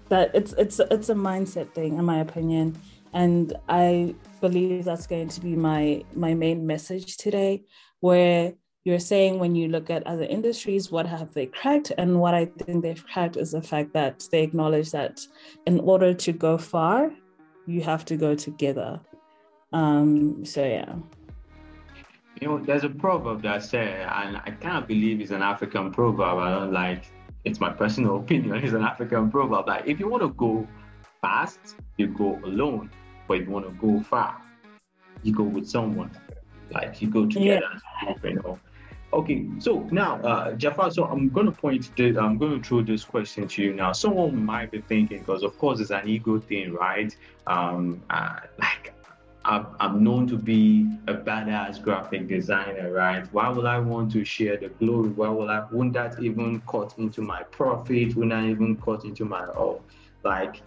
[0.09, 2.77] that it's it's it's a mindset thing, in my opinion,
[3.17, 7.65] and I believe that's going to be my my main message today,
[8.01, 8.53] where
[8.85, 11.93] you're saying when you look at other industries, what have they cracked?
[11.97, 15.23] And what I think they've cracked is the fact that they acknowledge that
[15.67, 17.11] in order to go far,
[17.67, 19.01] you have to go together.
[19.73, 20.95] Um, so yeah.
[22.39, 26.39] You know, there's a proverb that says, and I can't believe it's an African proverb.
[26.39, 27.11] I don't like
[27.47, 29.67] it's my personal opinion, it's an African proverb.
[29.69, 30.69] that if you want to go
[31.23, 32.91] fast, you go alone.
[33.29, 34.41] But you want to go far,
[35.23, 36.11] you go with someone.
[36.71, 37.63] Like you go together,
[38.05, 38.15] yeah.
[38.25, 38.59] you know.
[39.13, 42.83] Okay, so now, uh, Jaafar, so I'm going to point, to, I'm going to throw
[42.83, 43.93] this question to you now.
[43.93, 47.17] Someone might be thinking, because of course it's an ego thing, right?
[47.47, 48.93] Um, uh, like,
[49.45, 53.33] I'm known to be a badass graphic designer, right?
[53.33, 55.11] Why would I want to share the glory?
[55.11, 55.65] Why would I?
[55.71, 58.17] Wouldn't that even cut into my profit?
[58.17, 59.83] Wouldn't that even cut into my oh,
[60.25, 60.63] like?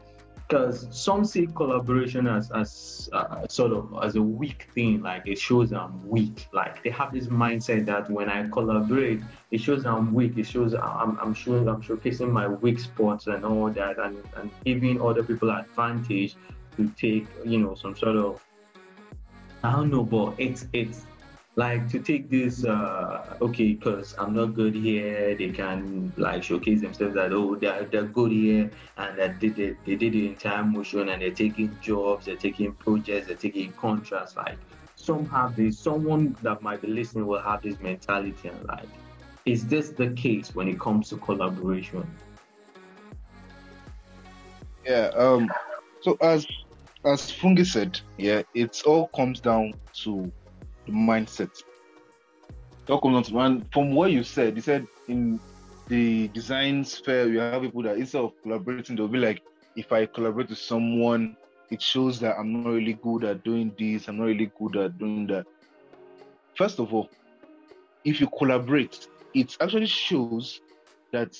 [0.50, 5.38] Because some see collaboration as as uh, sort of as a weak thing, like it
[5.38, 6.48] shows I'm weak.
[6.52, 10.40] Like they have this mindset that when I collaborate, it shows I'm weak.
[10.40, 14.50] It shows I'm I'm showing I'm showcasing my weak spots and all that, and and
[14.66, 16.36] giving other people advantage
[16.78, 18.44] to take you know some sort of
[19.64, 21.06] I don't know, but it's it's
[21.56, 25.36] like to take this uh okay because i'm not good here.
[25.36, 28.72] They can like showcase themselves that oh they're, they're good here.
[28.98, 32.74] And that they, they, they did the entire motion and they're taking jobs they're taking
[32.74, 34.36] projects they're taking contracts.
[34.36, 34.58] Like
[34.96, 38.88] some have this someone that might be listening will have this mentality and like
[39.46, 42.08] is this the case when it comes to collaboration?
[44.86, 45.50] Yeah um
[46.02, 46.46] so as
[47.06, 50.32] as Fungi said, yeah, it all comes down to
[50.90, 51.52] mindset.
[52.88, 55.40] Comes down to and from what you said, you said in
[55.88, 59.42] the design sphere, you have people that instead of collaborating, they'll be like,
[59.76, 61.38] if I collaborate with someone,
[61.70, 64.98] it shows that I'm not really good at doing this, I'm not really good at
[64.98, 65.46] doing that.
[66.56, 67.10] First of all,
[68.04, 70.62] if you collaborate, it actually shows
[71.12, 71.40] that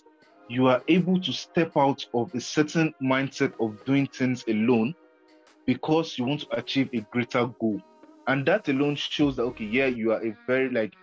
[0.50, 4.96] you are able to step out of a certain mindset of doing things alone
[5.66, 7.82] because you want to achieve a greater goal.
[8.30, 10.94] And that alone shows that, okay, yeah, you are a very, like,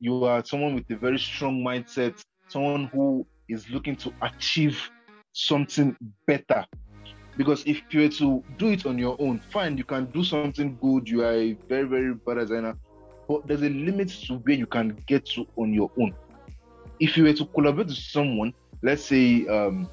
[0.00, 4.90] you are someone with a very strong mindset, someone who is looking to achieve
[5.34, 5.94] something
[6.26, 6.64] better.
[7.36, 10.78] Because if you were to do it on your own, fine, you can do something
[10.80, 12.74] good, you are a very, very bad designer,
[13.28, 16.14] but there's a limit to where you can get to on your own.
[16.98, 19.86] If you were to collaborate with someone, let's say um,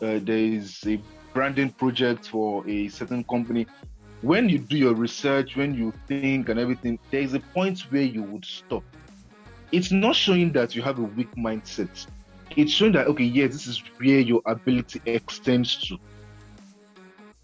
[0.00, 1.00] uh, there is a
[1.34, 3.66] branding project for a certain company,
[4.22, 8.02] when you do your research, when you think and everything, there is a point where
[8.02, 8.84] you would stop.
[9.72, 12.06] It's not showing that you have a weak mindset.
[12.56, 15.96] It's showing that okay, yes, this is where your ability extends to.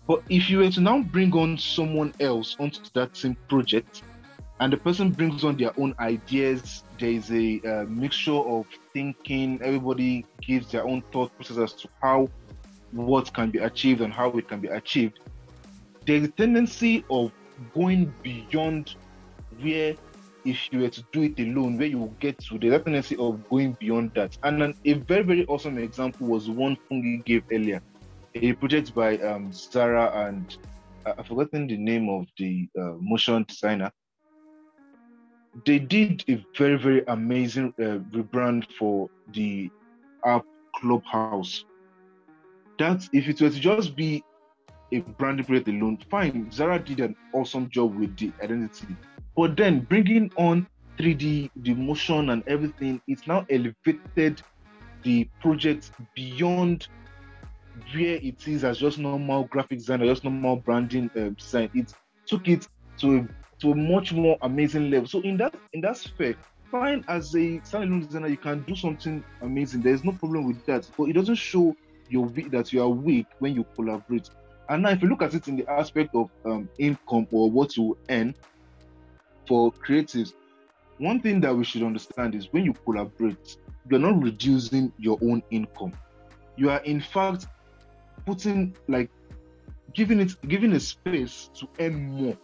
[0.06, 4.02] But if you were to now bring on someone else onto that same project,
[4.60, 9.60] and the person brings on their own ideas, there is a uh, mixture of thinking.
[9.62, 12.28] Everybody gives their own thought process as to how
[12.92, 15.20] what can be achieved and how it can be achieved,
[16.06, 17.32] there's a tendency of
[17.74, 18.94] going beyond
[19.60, 19.94] where
[20.44, 23.48] if you were to do it alone, where you will get to, a tendency of
[23.48, 24.38] going beyond that.
[24.44, 27.82] And a very, very awesome example was one Fungi gave earlier,
[28.34, 30.56] a project by um, Zara and
[31.04, 33.90] uh, I've forgotten the name of the uh, motion designer.
[35.64, 39.70] They did a very, very amazing uh, rebrand for the
[40.24, 40.44] app
[40.76, 41.64] Clubhouse
[42.78, 44.22] that if it were to just be
[44.92, 46.50] a branding project alone, fine.
[46.50, 48.96] Zara did an awesome job with the identity,
[49.36, 50.66] but then bringing on
[50.98, 54.42] 3D, the motion and everything, it's now elevated
[55.02, 56.88] the project beyond
[57.94, 61.70] where it is as just normal graphic design or just normal branding uh, design.
[61.74, 61.92] It
[62.26, 62.66] took it
[62.98, 63.28] to a,
[63.60, 65.06] to a much more amazing level.
[65.06, 66.36] So in that in that sphere,
[66.70, 69.82] fine as a standalone designer, you can do something amazing.
[69.82, 71.76] There is no problem with that, but it doesn't show
[72.10, 74.30] weak, that you are weak when you collaborate.
[74.68, 77.76] And now, if you look at it in the aspect of um, income or what
[77.76, 78.34] you earn
[79.46, 80.32] for creatives,
[80.98, 83.56] one thing that we should understand is when you collaborate,
[83.88, 85.92] you're not reducing your own income.
[86.56, 87.46] You are, in fact,
[88.24, 89.10] putting like
[89.94, 92.36] giving it giving a space to earn more.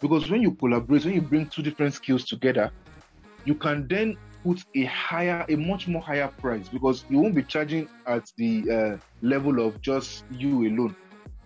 [0.00, 2.70] Because when you collaborate, when you bring two different skills together,
[3.44, 7.42] you can then put a higher, a much more higher price because you won't be
[7.42, 10.94] charging at the uh, level of just you alone.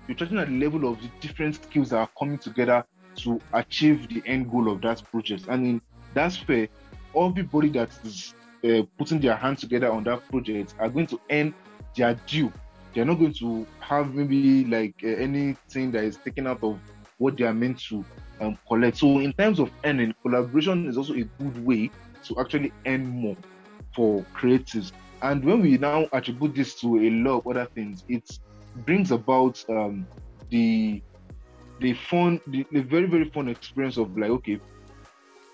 [0.08, 2.84] You're charging at the level of the different skills that are coming together
[3.16, 5.46] to achieve the end goal of that project.
[5.48, 5.82] And in
[6.14, 6.68] that's fair.
[7.14, 11.54] Everybody that is uh, putting their hands together on that project are going to earn
[11.96, 12.52] their due.
[12.94, 16.78] They're not going to have maybe like uh, anything that is taken out of
[17.18, 18.04] what they are meant to
[18.40, 18.98] um, collect.
[18.98, 21.90] So, in terms of earning, collaboration is also a good way
[22.24, 23.36] to actually earn more
[23.94, 24.92] for creatives.
[25.22, 28.38] And when we now attribute this to a lot of other things, it
[28.84, 30.06] brings about um,
[30.50, 31.02] the
[31.80, 34.60] the fun, the, the, very very fun experience of like, okay,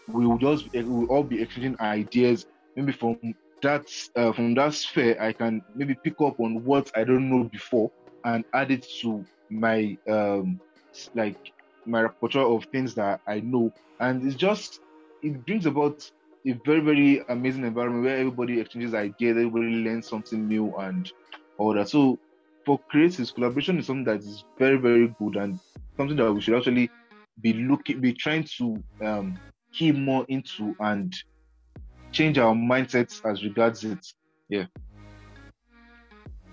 [0.09, 2.47] we will just we will all be exchanging ideas.
[2.77, 3.19] Maybe from
[3.63, 7.45] that uh, from that sphere, I can maybe pick up on what I don't know
[7.45, 7.91] before
[8.25, 10.61] and add it to my um,
[11.15, 11.37] like
[11.87, 14.81] my repertoire of things that I know, and it's just
[15.23, 16.11] it brings about
[16.47, 21.11] a very very amazing environment where everybody exchanges ideas, everybody learns something new and
[21.59, 21.89] all that.
[21.89, 22.19] So
[22.65, 25.59] for creatives, collaboration is something that is very very good and
[25.97, 26.91] something that we should actually
[27.41, 29.39] be looking, be trying to um,
[29.73, 31.15] key more into and
[32.13, 34.07] change our mindsets as regards it.
[34.49, 34.67] Yeah.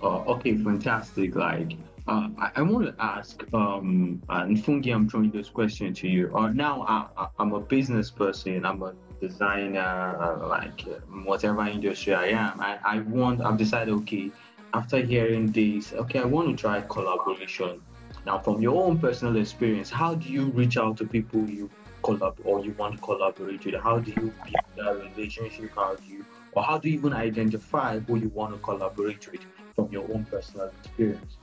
[0.02, 1.36] Uh, okay, fantastic.
[1.36, 6.08] Like, uh, I, I, want to ask, um, and Fungi, I'm throwing this question to
[6.08, 6.36] you.
[6.36, 6.82] Uh, now,
[7.18, 8.66] I, am a business person.
[8.66, 12.60] I'm a designer, uh, like uh, whatever industry I am.
[12.60, 13.42] I, I want.
[13.42, 14.32] I've decided, okay,
[14.74, 17.82] after hearing this, okay, I want to try collaboration.
[18.26, 21.70] Now, from your own personal experience, how do you reach out to people you
[22.04, 23.76] collab or you want to collaborate with?
[23.76, 25.72] How do you build that relationship?
[25.76, 29.42] How do you, or how do you even identify who you want to collaborate with?
[29.76, 31.38] from your own personal experience?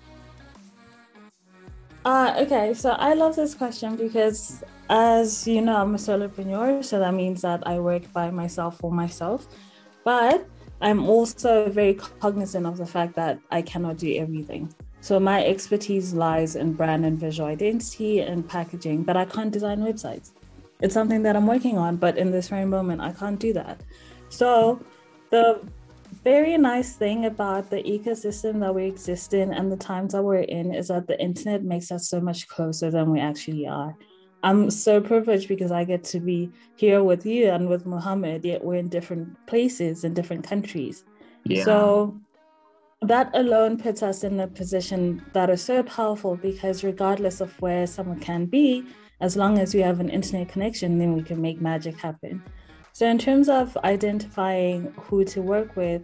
[2.04, 6.98] Uh, okay, so I love this question because, as you know, I'm a solopreneur, so
[6.98, 9.46] that means that I work by myself for myself.
[10.04, 10.46] But
[10.80, 14.72] I'm also very cognizant of the fact that I cannot do everything.
[15.00, 19.80] So my expertise lies in brand and visual identity and packaging, but I can't design
[19.80, 20.32] websites.
[20.80, 23.80] It's something that I'm working on, but in this very moment, I can't do that.
[24.28, 24.80] So
[25.30, 25.60] the
[26.24, 30.40] very nice thing about the ecosystem that we exist in and the times that we're
[30.40, 33.96] in is that the internet makes us so much closer than we actually are.
[34.42, 38.64] I'm so privileged because I get to be here with you and with Muhammad, yet
[38.64, 41.04] we're in different places in different countries.
[41.44, 41.64] Yeah.
[41.64, 42.20] So
[43.02, 47.86] that alone puts us in a position that is so powerful because regardless of where
[47.86, 48.84] someone can be,
[49.20, 52.42] as long as we have an internet connection, then we can make magic happen.
[52.92, 56.02] So, in terms of identifying who to work with,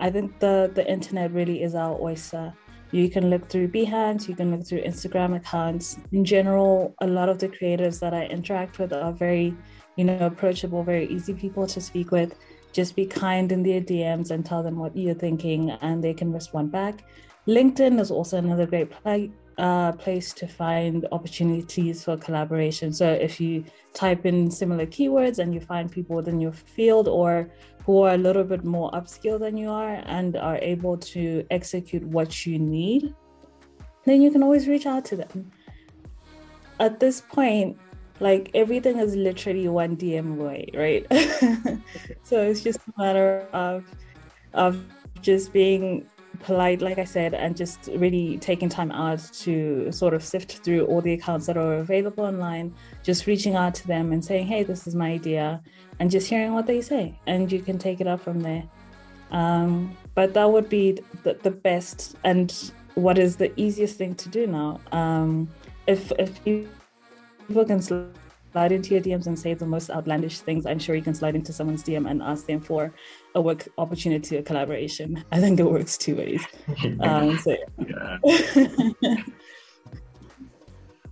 [0.00, 2.52] I think the, the internet really is our oyster.
[2.94, 5.98] You can look through Behance, you can look through Instagram accounts.
[6.12, 9.52] In general, a lot of the creators that I interact with are very,
[9.96, 12.36] you know, approachable, very easy people to speak with.
[12.72, 16.32] Just be kind in their DMs and tell them what you're thinking, and they can
[16.32, 17.02] respond back.
[17.48, 22.92] LinkedIn is also another great play, uh, place to find opportunities for collaboration.
[22.92, 27.50] So if you type in similar keywords and you find people within your field or
[27.84, 32.02] who are a little bit more upskilled than you are and are able to execute
[32.02, 33.14] what you need,
[34.04, 35.50] then you can always reach out to them.
[36.80, 37.78] At this point,
[38.20, 41.06] like everything is literally one DM away, right?
[42.22, 43.84] so it's just a matter of
[44.52, 44.84] of
[45.20, 46.06] just being
[46.44, 50.84] polite, like I said, and just really taking time out to sort of sift through
[50.86, 54.62] all the accounts that are available online, just reaching out to them and saying, hey,
[54.62, 55.62] this is my idea,
[55.98, 57.18] and just hearing what they say.
[57.26, 58.64] And you can take it up from there.
[59.30, 64.28] Um, but that would be the, the best and what is the easiest thing to
[64.28, 64.80] do now.
[64.92, 65.48] Um,
[65.86, 67.80] if, if people can
[68.54, 71.34] slide into your DMs and say the most outlandish things, I'm sure you can slide
[71.34, 72.94] into someone's DM and ask them for
[73.34, 75.24] a work opportunity a collaboration.
[75.32, 76.42] I think it works two ways.
[77.00, 77.56] Um, so,
[77.88, 78.18] yeah.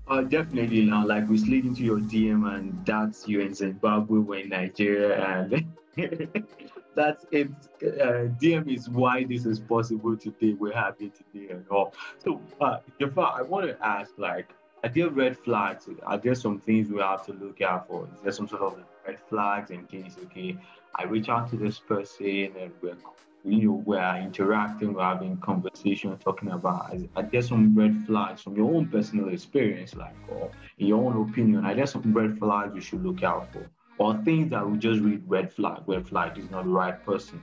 [0.06, 4.40] uh, definitely now, like we slid into your DM and that's you in Zimbabwe, we're
[4.44, 5.66] in Nigeria, and
[6.94, 7.50] that's it.
[7.82, 10.52] Uh, DM is why this is possible today.
[10.52, 11.92] We're happy today and all.
[12.24, 14.48] So, uh, Jaafar, I want to ask, like,
[14.82, 15.88] are there red flags?
[16.04, 18.08] Are there some things we have to look out for?
[18.14, 20.56] Is there some sort of red flags in case, okay,
[20.94, 22.96] I reach out to this person and we're
[23.44, 28.56] you know, we're interacting, we're having conversation, talking about are there some red flags from
[28.56, 32.74] your own personal experience, like or in your own opinion, are there some red flags
[32.74, 33.66] you should look out for?
[33.98, 37.42] Or things that we just read red flag, red flag is not the right person.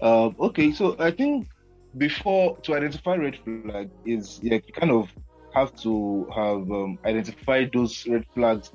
[0.00, 1.48] Uh, okay, so I think
[1.98, 5.10] before to identify red flag is yeah, you kind of
[5.54, 8.70] have to have um, identified those red flags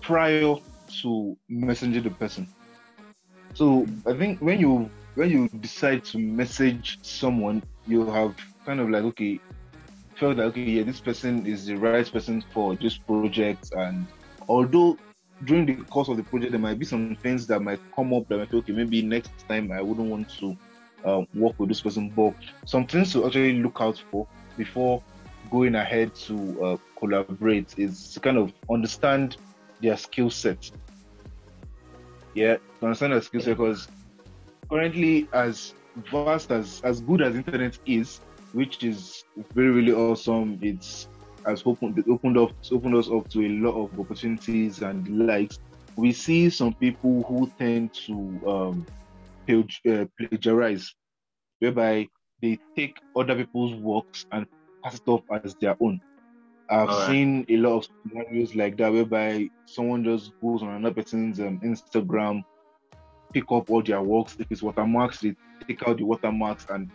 [0.00, 0.56] prior
[1.02, 2.46] to messaging the person.
[3.54, 8.90] So I think when you when you decide to message someone, you have kind of
[8.90, 9.38] like okay,
[10.16, 14.06] felt that okay, yeah, this person is the right person for this project, and
[14.48, 14.96] although
[15.44, 18.28] during the course of the project there might be some things that might come up
[18.28, 20.56] that might okay, maybe next time I wouldn't want to
[21.04, 22.34] um, work with this person, but
[22.64, 25.02] some things to actually look out for before
[25.50, 29.36] going ahead to uh, collaborate is to kind of understand
[29.80, 30.70] their skill set.
[32.34, 33.88] Yeah, to understand their skill set because
[34.70, 35.74] currently, as
[36.10, 38.20] vast as as good as internet is,
[38.52, 39.24] which is
[39.54, 41.08] very really awesome, it's
[41.44, 45.58] has opened it opened up opened us up to a lot of opportunities and likes.
[45.96, 48.14] We see some people who tend to
[48.46, 48.86] um,
[49.46, 50.94] plagiarize,
[51.60, 52.08] whereby
[52.40, 54.46] they take other people's works and
[54.82, 56.00] pass it off as their own.
[56.70, 57.06] I've right.
[57.06, 61.60] seen a lot of scenarios like that whereby someone just goes on another person's um,
[61.60, 62.42] Instagram,
[63.32, 64.36] pick up all their works.
[64.38, 65.34] If it's watermarks, they
[65.66, 66.90] take out the watermarks and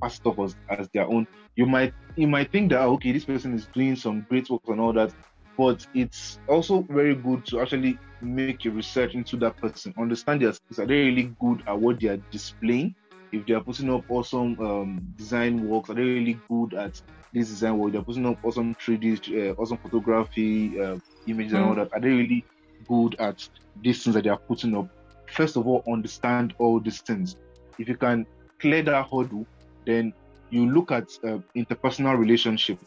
[0.00, 1.26] pass it off as, as their own.
[1.56, 4.80] You might you might think that okay, this person is doing some great work and
[4.80, 5.12] all that,
[5.58, 10.52] but it's also very good to actually make your research into that person, understand their
[10.52, 10.78] skills.
[10.78, 12.94] Are they really good at what they are displaying?
[13.32, 17.02] If they are putting up awesome um, design works, are they really good at
[17.34, 17.92] this design work?
[17.92, 21.56] They're putting up awesome 3D, uh, awesome photography, uh, images, mm.
[21.56, 21.92] and all that.
[21.92, 22.44] Are they really
[22.86, 23.46] good at
[23.82, 24.88] these things that they are putting up?
[25.26, 27.34] First of all, understand all these things.
[27.80, 28.26] If you can
[28.60, 29.44] clear that hurdle,
[29.84, 30.14] then
[30.50, 32.78] you look at uh, interpersonal relationship.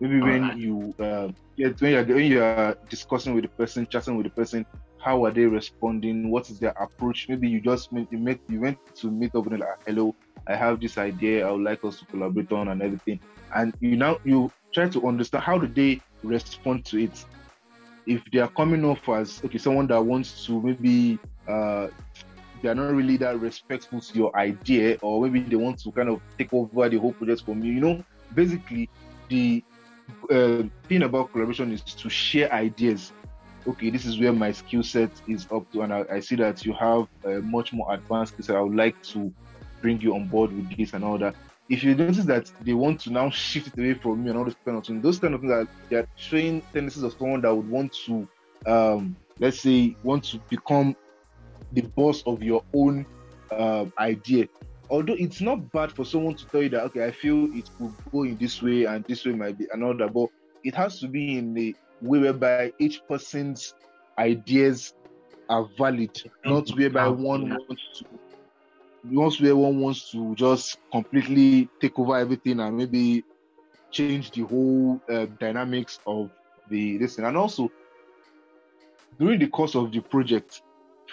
[0.00, 0.56] Maybe All when right.
[0.56, 4.66] you uh, when you're when you're discussing with the person, chatting with the person,
[4.98, 6.30] how are they responding?
[6.30, 7.28] What is their approach?
[7.28, 10.14] Maybe you just met, you met you went to meet up with like, hello,
[10.46, 13.20] I have this idea, I would like us to collaborate on and everything.
[13.54, 17.24] And you now you try to understand how do they respond to it.
[18.06, 21.18] If they are coming off as okay, someone that wants to maybe
[21.48, 21.88] uh,
[22.62, 26.08] they are not really that respectful to your idea, or maybe they want to kind
[26.08, 27.74] of take over the whole project from you.
[27.74, 28.88] You know, basically,
[29.28, 29.62] the
[30.30, 33.12] uh, thing about collaboration is to share ideas.
[33.66, 36.64] Okay, this is where my skill set is up to, and I, I see that
[36.66, 38.56] you have a much more advanced skill set.
[38.56, 39.32] I would like to
[39.80, 41.34] bring you on board with this and all that.
[41.70, 44.44] If you notice that they want to now shift it away from you and all
[44.44, 47.40] those kind of things, those kind of things are they are showing tendencies of someone
[47.40, 48.28] that would want to,
[48.66, 50.94] um, let's say, want to become
[51.72, 53.06] the boss of your own
[53.50, 54.46] uh, idea.
[54.90, 57.94] Although it's not bad for someone to tell you that, okay, I feel it could
[58.12, 60.28] go in this way and this way might be another, but
[60.62, 63.74] it has to be in the way whereby each person's
[64.18, 64.94] ideas
[65.48, 68.04] are valid, not whereby one wants to
[69.10, 73.22] once where one wants to just completely take over everything and maybe
[73.90, 76.30] change the whole uh, dynamics of
[76.70, 77.24] the this thing.
[77.24, 77.70] And also
[79.18, 80.62] during the course of the project,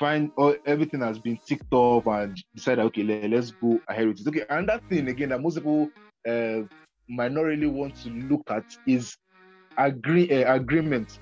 [0.02, 4.20] find all everything has been ticked off and decide okay let, us go ahead with
[4.20, 4.28] it.
[4.28, 5.90] Okay and that thing again that most people
[6.28, 6.62] uh,
[7.08, 9.16] might not really want to look at is
[9.78, 11.20] agree uh, agreement.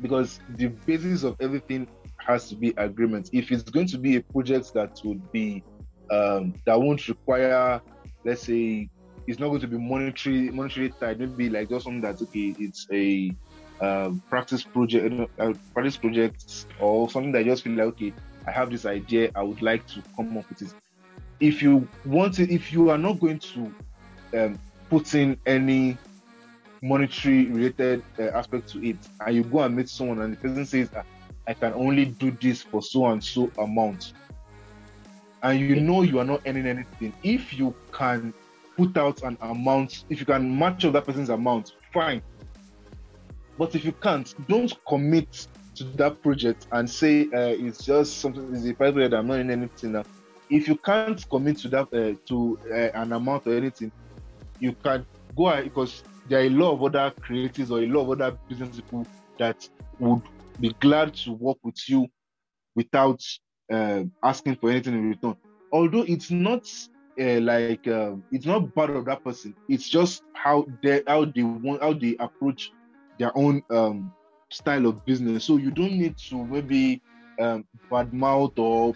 [0.00, 1.86] Because the basis of everything
[2.26, 3.30] has to be agreement.
[3.32, 5.62] If it's going to be a project that would be
[6.10, 7.80] um, that won't require
[8.24, 8.88] let's say
[9.28, 12.86] it's not going to be monetary monetary tied maybe like just something that's okay it's
[12.92, 13.30] a
[13.80, 18.12] um, practice project, uh, practice projects, or something that I just feel like okay,
[18.46, 20.74] I have this idea, I would like to come up with it.
[21.40, 23.74] If you want it, if you are not going to
[24.34, 24.58] um,
[24.90, 25.96] put in any
[26.82, 30.66] monetary related uh, aspect to it, and you go and meet someone, and the person
[30.66, 31.04] says, ah,
[31.46, 34.12] "I can only do this for so and so amount,"
[35.42, 37.14] and you know you are not earning anything.
[37.22, 38.34] If you can
[38.76, 42.22] put out an amount, if you can match up that person's amount, fine
[43.60, 48.48] but if you can't, don't commit to that project and say uh, it's just something.
[48.54, 49.12] It's a project.
[49.12, 50.04] I'm not in anything now.
[50.48, 53.92] If you can't commit to that uh, to uh, an amount or anything,
[54.60, 55.04] you can
[55.36, 58.38] go ahead because there are a lot of other creatives or a lot of other
[58.48, 59.06] business people
[59.38, 60.22] that would
[60.58, 62.08] be glad to work with you
[62.74, 63.22] without
[63.70, 65.36] uh, asking for anything in return.
[65.70, 66.66] Although it's not
[67.20, 69.54] uh, like uh, it's not bad of that person.
[69.68, 72.72] It's just how they how they want how they approach
[73.20, 74.12] their own um,
[74.50, 75.44] style of business.
[75.44, 77.02] So you don't need to maybe
[77.38, 78.94] um, badmouth or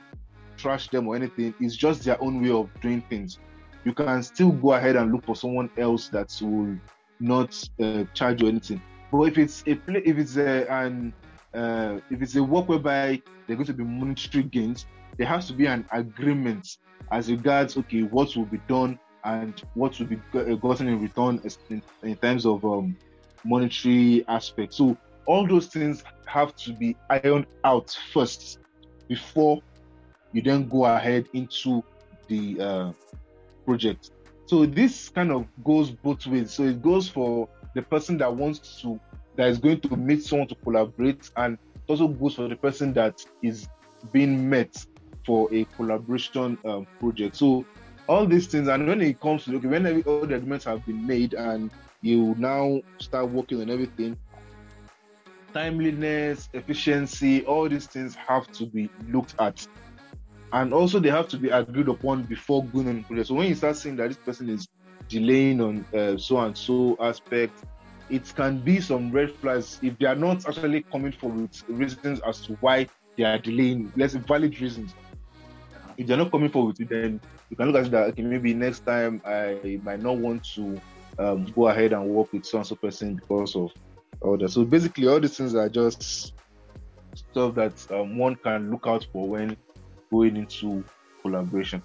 [0.57, 1.55] trash them or anything.
[1.61, 3.39] It's just their own way of doing things.
[3.85, 6.75] You can still go ahead and look for someone else that will
[7.21, 8.81] not uh, charge you anything.
[9.13, 11.13] But if it's a play, if it's a an
[11.53, 14.87] uh, if it's a work whereby there are going to be monetary gains,
[15.19, 16.79] there has to be an agreement
[17.13, 20.17] as regards okay what will be done and what will be
[20.57, 22.97] gotten in return in, in terms of um,
[23.45, 24.75] monetary aspect.
[24.75, 28.59] So all those things have to be ironed out first
[29.09, 29.61] before
[30.33, 31.83] you then go ahead into
[32.29, 32.93] the uh,
[33.65, 34.11] project.
[34.47, 36.53] So this kind of goes both ways.
[36.53, 39.01] So it goes for the person that wants to,
[39.37, 42.93] that is going to meet someone to collaborate, and it also goes for the person
[42.95, 43.69] that is
[44.13, 44.85] being met
[45.25, 47.37] for a collaboration um, project.
[47.37, 47.65] So
[48.09, 51.07] all these things, and when it comes to okay, when all the agreements have been
[51.07, 51.71] made and
[52.05, 54.17] you now start working on everything.
[55.55, 59.67] Timeliness, efficiency, all these things have to be looked at.
[60.53, 63.29] And also, they have to be agreed upon before going on project.
[63.29, 64.69] So, when you start seeing that this person is
[65.09, 67.65] delaying on uh, so and so aspect,
[68.11, 72.41] it can be some red flags if they are not actually coming forward reasons as
[72.43, 72.87] to why
[73.17, 74.95] they are delaying, let's valid reasons.
[75.97, 78.09] If they're not coming forward, then you can look at that.
[78.11, 80.79] Okay, maybe next time I might not want to
[81.19, 83.73] um, go ahead and work with so and so person because of
[84.21, 84.51] all that.
[84.51, 86.33] So basically, all these things are just
[87.15, 89.57] stuff that um, one can look out for when
[90.11, 90.85] going into
[91.23, 91.83] collaboration.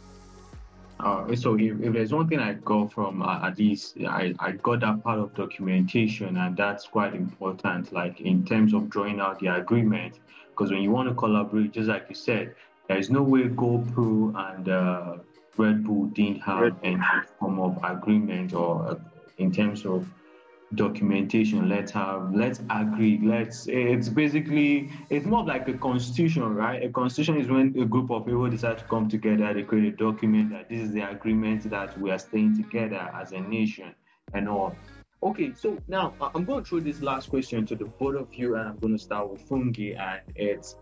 [1.00, 4.52] Uh, so if, if there's one thing I got from uh, at least I, I
[4.52, 9.40] got that part of documentation and that's quite important like in terms of drawing out
[9.40, 10.20] the agreement
[10.50, 12.54] because when you want to collaborate just like you said
[12.90, 15.18] there's no way GoPro and uh,
[15.56, 17.02] Red Bull didn't have any
[17.40, 18.96] form of agreement or uh,
[19.40, 20.08] in terms of
[20.76, 26.84] documentation let's have let's agree let's it's basically it's more like a constitution right?
[26.84, 29.98] A constitution is when a group of people decide to come together they create a
[29.98, 33.96] document that this is the agreement that we are staying together as a nation
[34.34, 34.76] and all.
[35.24, 38.34] Okay so now uh, i'm going to throw this last question to the both of
[38.36, 40.76] you and i'm going to start with fungi and it's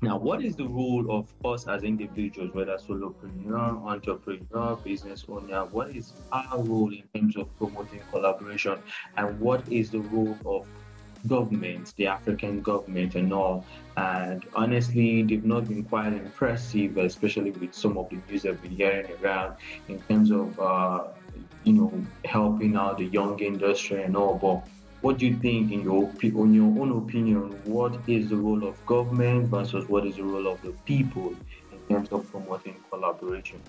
[0.00, 5.64] now, what is the role of us as individuals, whether solopreneur, entrepreneur, business owner?
[5.66, 8.78] What is our role in terms of promoting collaboration?
[9.16, 10.66] And what is the role of
[11.28, 13.64] government, the African government, and all?
[13.96, 18.70] And honestly, they've not been quite impressive, especially with some of the news that we're
[18.70, 19.56] hearing around
[19.88, 21.08] in terms of, uh,
[21.64, 24.34] you know, helping out the young industry and all.
[24.34, 24.66] But
[25.02, 28.74] what do you think, in your in your own opinion, what is the role of
[28.86, 31.34] government versus what is the role of the people
[31.72, 33.60] in terms of promoting collaboration?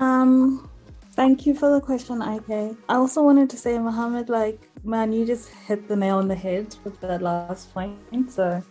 [0.00, 0.68] Um,
[1.12, 2.76] thank you for the question, IK.
[2.88, 6.34] I also wanted to say, Muhammad, like, man, you just hit the nail on the
[6.34, 8.32] head with that last point.
[8.32, 8.62] So,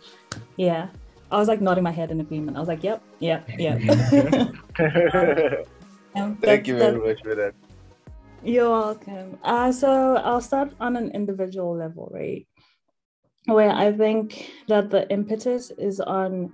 [0.56, 0.88] yeah,
[1.30, 2.58] I was like nodding my head in agreement.
[2.58, 3.80] I was like, yep, yep, yep.
[6.14, 7.54] um, Thank you very much for that.
[8.44, 9.38] You're welcome.
[9.42, 12.46] Uh, so I'll start on an individual level, right?
[13.46, 16.52] Where I think that the impetus is on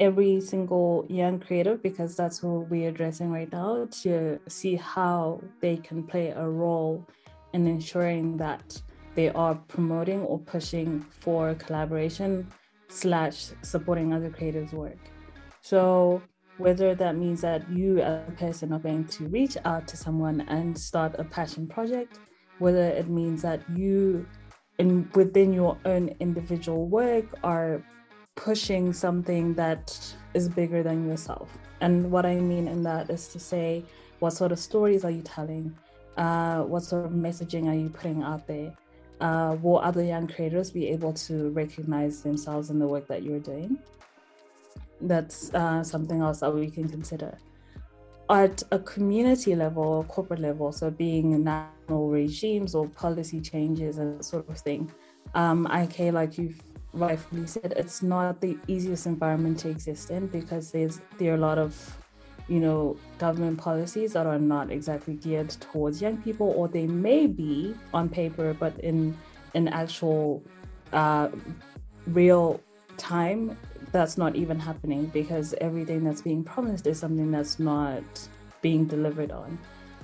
[0.00, 5.76] every single young creative because that's who we're addressing right now to see how they
[5.76, 7.06] can play a role
[7.52, 8.80] in ensuring that
[9.14, 12.46] they are promoting or pushing for collaboration
[12.88, 14.98] slash supporting other creatives' work.
[15.60, 16.22] So
[16.58, 20.42] whether that means that you as a person are going to reach out to someone
[20.42, 22.18] and start a passion project,
[22.58, 24.26] whether it means that you
[24.78, 27.82] in within your own individual work are
[28.36, 29.98] pushing something that
[30.34, 31.50] is bigger than yourself.
[31.80, 33.84] And what I mean in that is to say,
[34.20, 35.76] what sort of stories are you telling?
[36.16, 38.72] Uh, what sort of messaging are you putting out there?
[39.20, 43.40] Uh, will other young creators be able to recognize themselves in the work that you're
[43.40, 43.78] doing?
[45.00, 47.38] That's uh, something else that we can consider.
[48.30, 54.22] At a community level or corporate level, so being national regimes or policy changes and
[54.22, 54.92] sort of thing,
[55.34, 56.60] um, IK, like you've
[56.92, 61.40] rightfully said, it's not the easiest environment to exist in because there's there are a
[61.40, 61.98] lot of
[62.48, 67.26] you know government policies that are not exactly geared towards young people or they may
[67.26, 69.16] be on paper but in
[69.54, 70.42] in actual
[70.92, 71.28] uh,
[72.06, 72.60] real
[72.96, 73.56] time
[73.92, 78.02] that's not even happening because everything that's being promised is something that's not
[78.62, 79.58] being delivered on.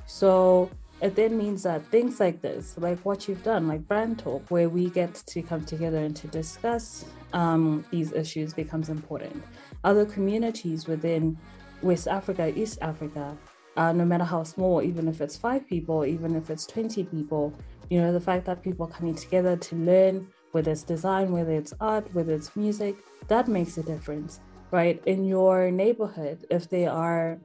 [0.07, 0.71] So
[1.01, 4.69] it then means that things like this, like what you've done, like brand talk, where
[4.69, 9.43] we get to come together and to discuss um, these issues, becomes important.
[9.83, 11.37] Other communities within
[11.83, 13.37] West Africa, East Africa,
[13.77, 17.53] uh, no matter how small, even if it's five people, even if it's 20 people,
[17.91, 21.53] you know, the fact that people are coming together to learn, whether it's design, whether
[21.53, 22.95] it's art, whether it's music,
[23.27, 24.41] that makes a difference,
[24.71, 25.03] right?
[25.05, 27.39] In your neighborhood, if they are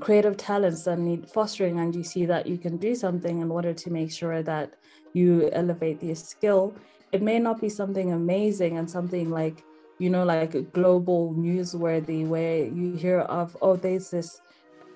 [0.00, 3.74] creative talents that need fostering and you see that you can do something in order
[3.74, 4.72] to make sure that
[5.12, 6.74] you elevate their skill,
[7.12, 9.62] it may not be something amazing and something like,
[9.98, 14.40] you know, like a global newsworthy where you hear of, oh, there's this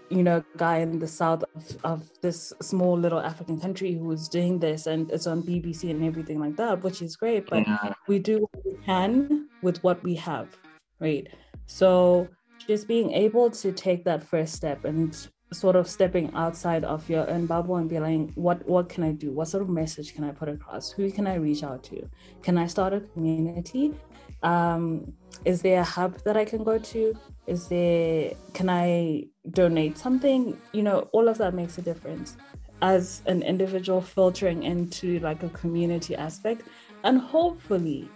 [0.09, 4.28] you know, guy in the south of, of this small little African country who is
[4.28, 7.48] doing this and it's on BBC and everything like that, which is great.
[7.48, 7.92] But yeah.
[8.07, 10.57] we do what we can with what we have,
[11.00, 11.26] right?
[11.66, 12.28] So
[12.66, 15.16] just being able to take that first step and
[15.52, 19.12] sort of stepping outside of your own bubble and be like, what what can I
[19.12, 19.32] do?
[19.32, 20.90] What sort of message can I put across?
[20.90, 22.09] Who can I reach out to?
[22.42, 23.94] Can I start a community?
[24.42, 25.12] Um,
[25.44, 27.14] is there a hub that I can go to?
[27.47, 30.59] Is there can I donate something?
[30.72, 32.36] You know, all of that makes a difference
[32.82, 36.62] as an individual filtering into like a community aspect
[37.05, 38.09] and hopefully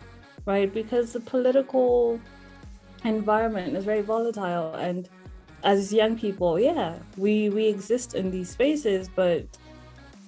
[0.45, 2.21] right because the political
[3.05, 5.09] environment is very volatile and
[5.65, 9.47] as young people yeah we we exist in these spaces but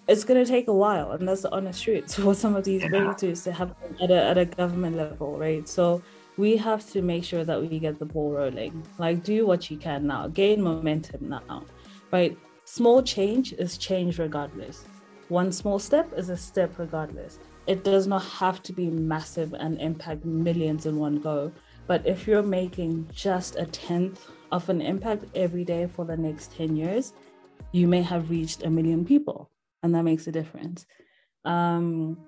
[0.09, 2.82] it's going to take a while and that's the honest truth for some of these
[2.82, 2.88] yeah.
[2.88, 6.03] breakthroughs to happen at a, at a government level right so
[6.37, 8.87] we have to make sure that we get the ball rolling.
[8.99, 10.28] Like do what you can now.
[10.28, 11.64] Gain momentum now.
[12.11, 12.37] Right?
[12.64, 14.85] Small change is change regardless.
[15.28, 17.39] One small step is a step regardless.
[17.66, 21.53] It does not have to be massive and impact millions in one go.
[21.87, 26.53] But if you're making just a tenth of an impact every day for the next
[26.53, 27.12] 10 years,
[27.72, 29.51] you may have reached a million people,
[29.83, 30.87] and that makes a difference.
[31.45, 32.18] Um,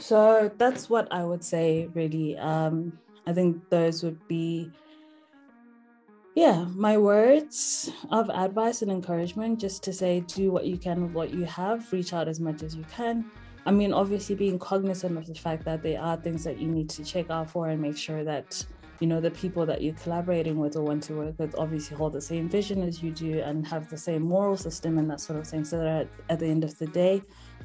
[0.00, 2.36] so that's what I would say, really.
[2.38, 4.70] Um, I think those would be,
[6.34, 11.12] yeah, my words of advice and encouragement just to say do what you can with
[11.12, 13.30] what you have, reach out as much as you can.
[13.64, 16.88] I mean, obviously, being cognizant of the fact that there are things that you need
[16.90, 18.64] to check out for and make sure that
[19.00, 22.12] you know the people that you're collaborating with or want to work with obviously hold
[22.12, 25.38] the same vision as you do and have the same moral system and that sort
[25.38, 27.22] of thing so that at, the end of the day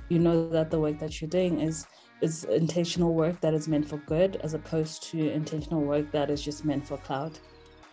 [0.10, 1.88] you know that the work that you're doing is
[2.22, 6.42] is intentional work that is meant for good as opposed to intentional work that is
[6.42, 7.40] just meant for clout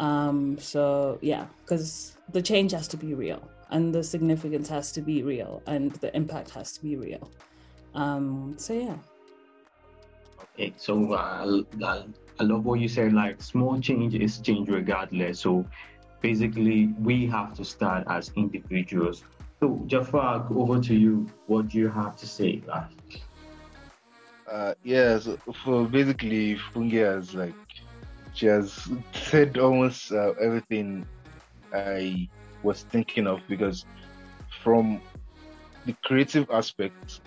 [0.01, 5.01] um so yeah because the change has to be real and the significance has to
[5.01, 7.31] be real and the impact has to be real
[7.95, 8.97] um so yeah
[10.55, 11.63] okay so uh,
[12.41, 15.41] I love what you said, like small change is change regardless.
[15.41, 15.67] So
[16.23, 19.25] basically, we have to start as individuals.
[19.61, 21.27] So Jaafar, over to you.
[21.47, 22.63] What do you have to say?
[24.83, 27.55] Yeah, so for basically Fungi has like
[28.35, 31.07] she has said almost uh, everything
[31.73, 32.29] I
[32.63, 33.85] was thinking of because
[34.63, 35.01] from
[35.87, 37.21] the creative aspect,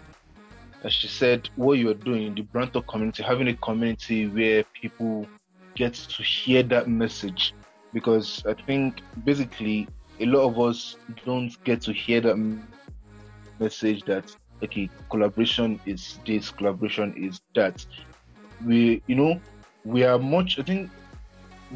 [0.84, 5.28] as she said, what you're doing, the Brand Talk community, having a community where people
[5.76, 7.54] get to hear that message.
[7.94, 9.88] Because I think basically
[10.20, 10.96] a lot of us
[11.26, 12.38] don't get to hear that
[13.60, 17.86] message that okay, collaboration is this, collaboration is that.
[18.66, 19.42] We, you know,
[19.84, 20.60] we are much.
[20.60, 20.90] I think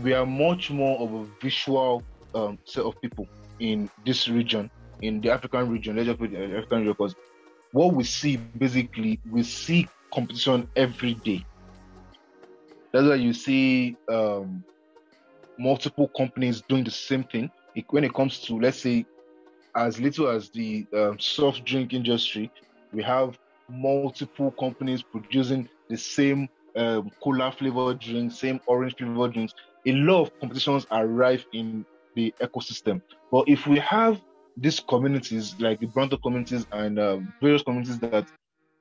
[0.03, 2.03] we are much more of a visual
[2.36, 3.27] um, set of people
[3.59, 4.69] in this region,
[5.01, 5.95] in the African region.
[5.95, 7.15] Let's just put the African region because
[7.71, 11.45] what we see basically, we see competition every day.
[12.91, 14.63] That's why you see um,
[15.57, 17.49] multiple companies doing the same thing.
[17.89, 19.05] When it comes to, let's say,
[19.75, 22.49] as little as the um, soft drink industry,
[22.95, 23.37] we have
[23.69, 29.53] multiple companies producing the same um, cola flavored drinks, same orange flavored drinks.
[29.85, 31.85] A lot of competitions are rife in
[32.15, 33.01] the ecosystem.
[33.31, 34.19] But if we have
[34.57, 38.25] these communities, like the Talk communities and uh, various communities that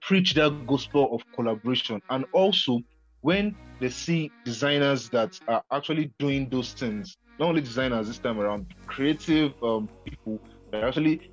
[0.01, 2.01] preach that gospel of collaboration.
[2.11, 2.81] And also,
[3.23, 8.39] when they see designers that are actually doing those things, not only designers this time
[8.39, 10.39] around, creative um, people
[10.71, 11.31] that are actually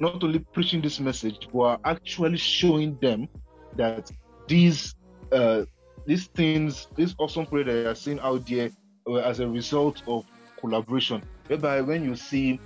[0.00, 3.28] not only preaching this message, but are actually showing them
[3.76, 4.10] that
[4.46, 4.94] these
[5.32, 5.64] uh,
[6.06, 8.70] these things, this awesome project that you are seeing out there,
[9.22, 10.24] as a result of
[10.58, 11.22] collaboration.
[11.46, 12.60] Whereby when you see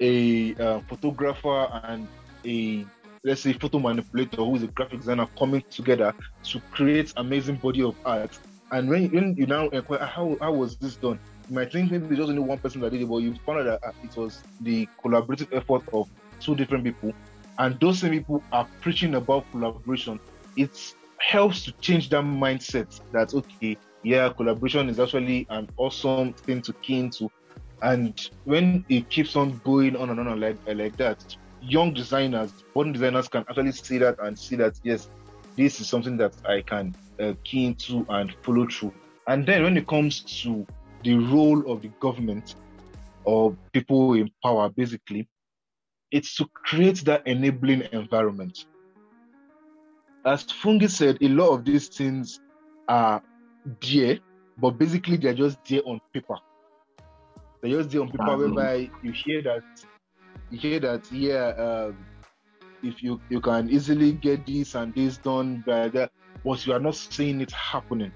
[0.00, 2.08] a uh, photographer and
[2.44, 2.84] a
[3.24, 6.12] let's say photo manipulator who is a graphic designer coming together
[6.42, 8.36] to create amazing body of art.
[8.72, 12.16] And when, when you now inquire how, how was this done, you might think maybe
[12.16, 14.42] there's only one person that did it, but you found out that uh, it was
[14.60, 16.08] the collaborative effort of
[16.44, 17.12] two different people.
[17.58, 20.18] And those same people are preaching about collaboration.
[20.56, 26.62] It helps to change that mindset that okay, yeah, collaboration is actually an awesome thing
[26.62, 27.30] to key into
[27.82, 32.92] and when it keeps on going on and on like like that, young designers, modern
[32.92, 35.08] designers can actually see that and see that yes,
[35.56, 38.94] this is something that I can uh, key into and follow through.
[39.26, 40.64] And then when it comes to
[41.02, 42.54] the role of the government
[43.24, 45.28] or people in power, basically,
[46.12, 48.66] it's to create that enabling environment.
[50.24, 52.38] As Fungi said, a lot of these things
[52.88, 53.22] are
[53.80, 54.18] there,
[54.58, 56.36] but basically they're just there on paper.
[57.60, 59.62] They're just do on paper whereby you hear that
[60.50, 61.96] you hear that yeah um,
[62.82, 66.10] if you you can easily get this and this done by that
[66.44, 68.12] but you are not seeing it happening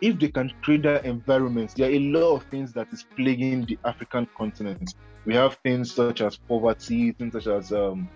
[0.00, 3.64] if they can create that environment there are a lot of things that is plaguing
[3.66, 4.94] the african continent
[5.26, 8.08] we have things such as poverty things such as um,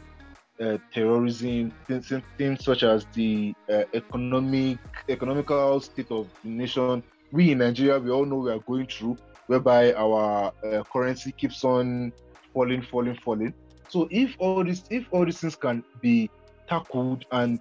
[0.60, 4.78] uh, terrorism things, things such as the uh, economic
[5.08, 9.16] economical state of the nation we in nigeria we all know we are going through
[9.46, 12.12] whereby our uh, currency keeps on
[12.52, 13.52] falling, falling, falling.
[13.88, 16.30] So if all this, if all these things can be
[16.68, 17.60] tackled and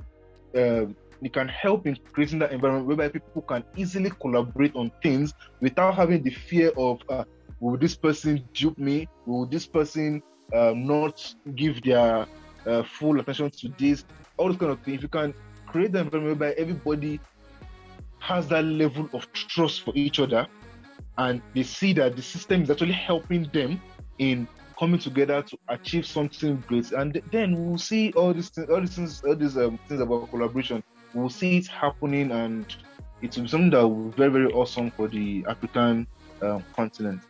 [0.56, 0.86] uh,
[1.26, 5.96] it can help in creating that environment whereby people can easily collaborate on things without
[5.96, 7.24] having the fear of uh,
[7.60, 9.08] will this person dupe me?
[9.26, 10.22] Will this person
[10.54, 12.26] um, not give their
[12.66, 14.06] uh, full attention to this?
[14.38, 14.98] All those kind of things.
[14.98, 15.34] If you can
[15.68, 17.20] create the environment whereby everybody
[18.20, 20.48] has that level of trust for each other,
[21.18, 23.82] and they see that the system is actually helping them
[24.18, 24.48] in
[24.80, 26.92] coming together to achieve something great.
[26.92, 30.30] And then we'll see all these things, all these things, all these um, things about
[30.30, 30.84] collaboration.
[31.14, 32.66] We'll see it happening, and
[33.22, 36.08] it will be something that will be very, very awesome for the African
[36.42, 37.22] um, continent.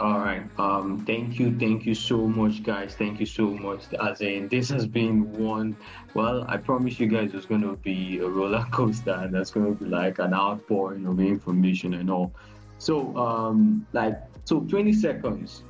[0.00, 0.42] All right.
[0.60, 2.94] Um, thank you, thank you so much, guys.
[2.94, 3.82] Thank you so much.
[4.00, 5.76] As in, this has been one.
[6.14, 9.76] Well, I promise you guys, it's going to be a roller coaster, and that's going
[9.76, 12.32] to be like an outpouring of information and all.
[12.78, 15.64] So, um, like, so 20 seconds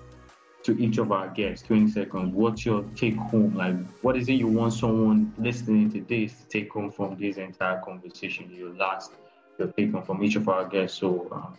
[0.65, 1.67] to each of our guests.
[1.67, 2.35] 20 seconds.
[2.35, 3.55] What's your take home?
[3.55, 7.37] Like, what is it you want someone listening to this to take home from this
[7.37, 8.51] entire conversation?
[8.55, 9.13] Your last,
[9.59, 10.99] your take home from each of our guests.
[10.99, 11.29] So.
[11.33, 11.57] Um,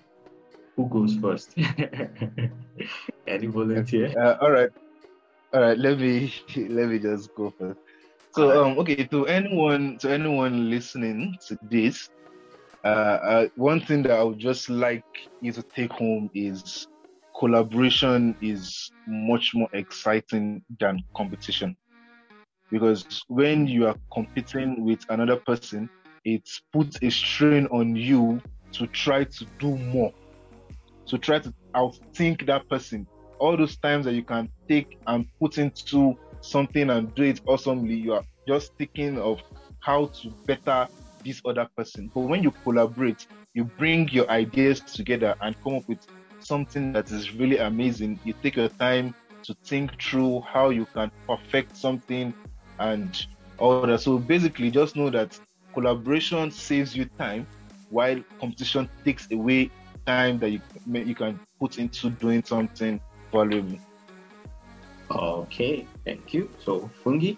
[0.79, 1.55] who goes first?
[3.27, 4.13] Any volunteer?
[4.17, 4.69] Uh, all right,
[5.53, 5.77] all right.
[5.77, 7.79] Let me let me just go first.
[8.31, 12.09] So, um, okay, to anyone to anyone listening to this,
[12.85, 15.03] uh, uh, one thing that I would just like
[15.41, 16.87] you to take home is
[17.39, 21.75] collaboration is much more exciting than competition
[22.69, 25.89] because when you are competing with another person,
[26.25, 28.39] it puts a strain on you
[28.73, 30.13] to try to do more
[31.09, 33.07] to try to outthink that person.
[33.39, 37.95] All those times that you can take and put into something and do it awesomely,
[37.95, 39.41] you are just thinking of
[39.79, 40.87] how to better
[41.25, 42.11] this other person.
[42.13, 46.05] But when you collaborate, you bring your ideas together and come up with
[46.39, 48.19] something that is really amazing.
[48.23, 49.13] You take your time
[49.43, 52.33] to think through how you can perfect something
[52.79, 53.25] and
[53.57, 54.01] all that.
[54.01, 55.39] So basically, just know that
[55.73, 57.47] collaboration saves you time
[57.89, 59.69] while competition takes away
[60.05, 62.99] time that you you can put into doing something
[63.31, 63.77] valuable.
[65.11, 66.49] Okay, thank you.
[66.59, 67.33] So fungi.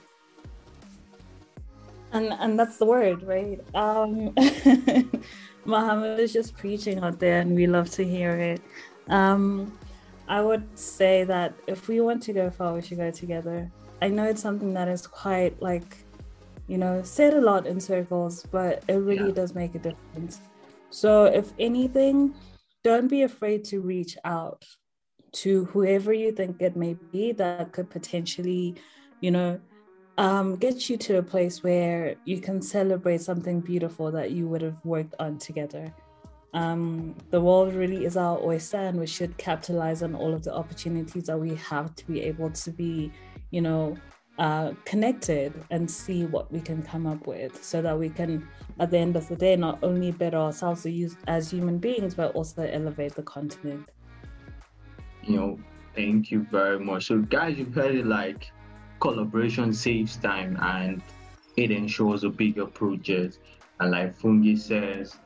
[2.13, 3.59] And and that's the word, right?
[3.73, 4.33] Um
[5.65, 8.61] Muhammad is just preaching out there and we love to hear it.
[9.07, 9.77] Um
[10.27, 13.69] I would say that if we want to go far, we should go together.
[14.01, 15.97] I know it's something that is quite like,
[16.67, 19.35] you know, said a lot in circles, but it really yeah.
[19.35, 20.39] does make a difference.
[20.89, 22.33] So if anything,
[22.83, 24.63] don't be afraid to reach out
[25.33, 28.75] to whoever you think it may be that could potentially,
[29.21, 29.59] you know,
[30.17, 34.61] um, get you to a place where you can celebrate something beautiful that you would
[34.61, 35.93] have worked on together.
[36.53, 40.53] Um, the world really is our oyster, and we should capitalize on all of the
[40.53, 43.11] opportunities that we have to be able to be,
[43.51, 43.97] you know,
[44.37, 48.47] uh, connected and see what we can come up with so that we can,
[48.79, 50.85] at the end of the day, not only better ourselves
[51.27, 53.87] as human beings, but also elevate the continent.
[55.23, 55.59] You know,
[55.95, 57.05] thank you very much.
[57.05, 58.51] So, guys, you've heard it like
[58.99, 61.01] collaboration saves time and
[61.57, 63.39] it ensures a bigger project.
[63.79, 65.17] And like Fungi says,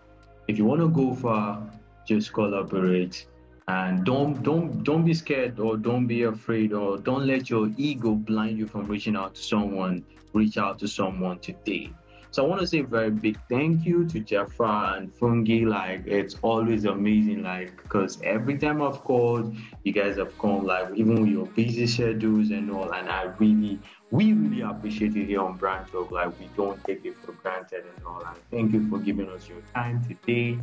[0.47, 1.61] if you want to go far,
[2.05, 3.25] just collaborate
[3.67, 8.13] and don't don't don't be scared or don't be afraid or don't let your ego
[8.13, 11.89] blind you from reaching out to someone reach out to someone today.
[12.29, 15.63] So i want to say a very big thank you to jaafar and fungi.
[15.65, 20.93] Like it's always amazing like because every time i've called you guys have come like
[20.95, 23.79] even with your busy schedules and all and i really
[24.15, 26.09] we really appreciate you here on Brand Talk.
[26.09, 28.23] Like we don't take it for granted and all.
[28.25, 30.57] And thank you for giving us your time today.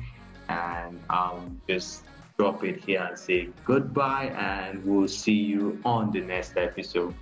[0.48, 2.04] And um, just
[2.38, 4.32] drop it here and say goodbye.
[4.36, 7.14] And we'll see you on the next episode.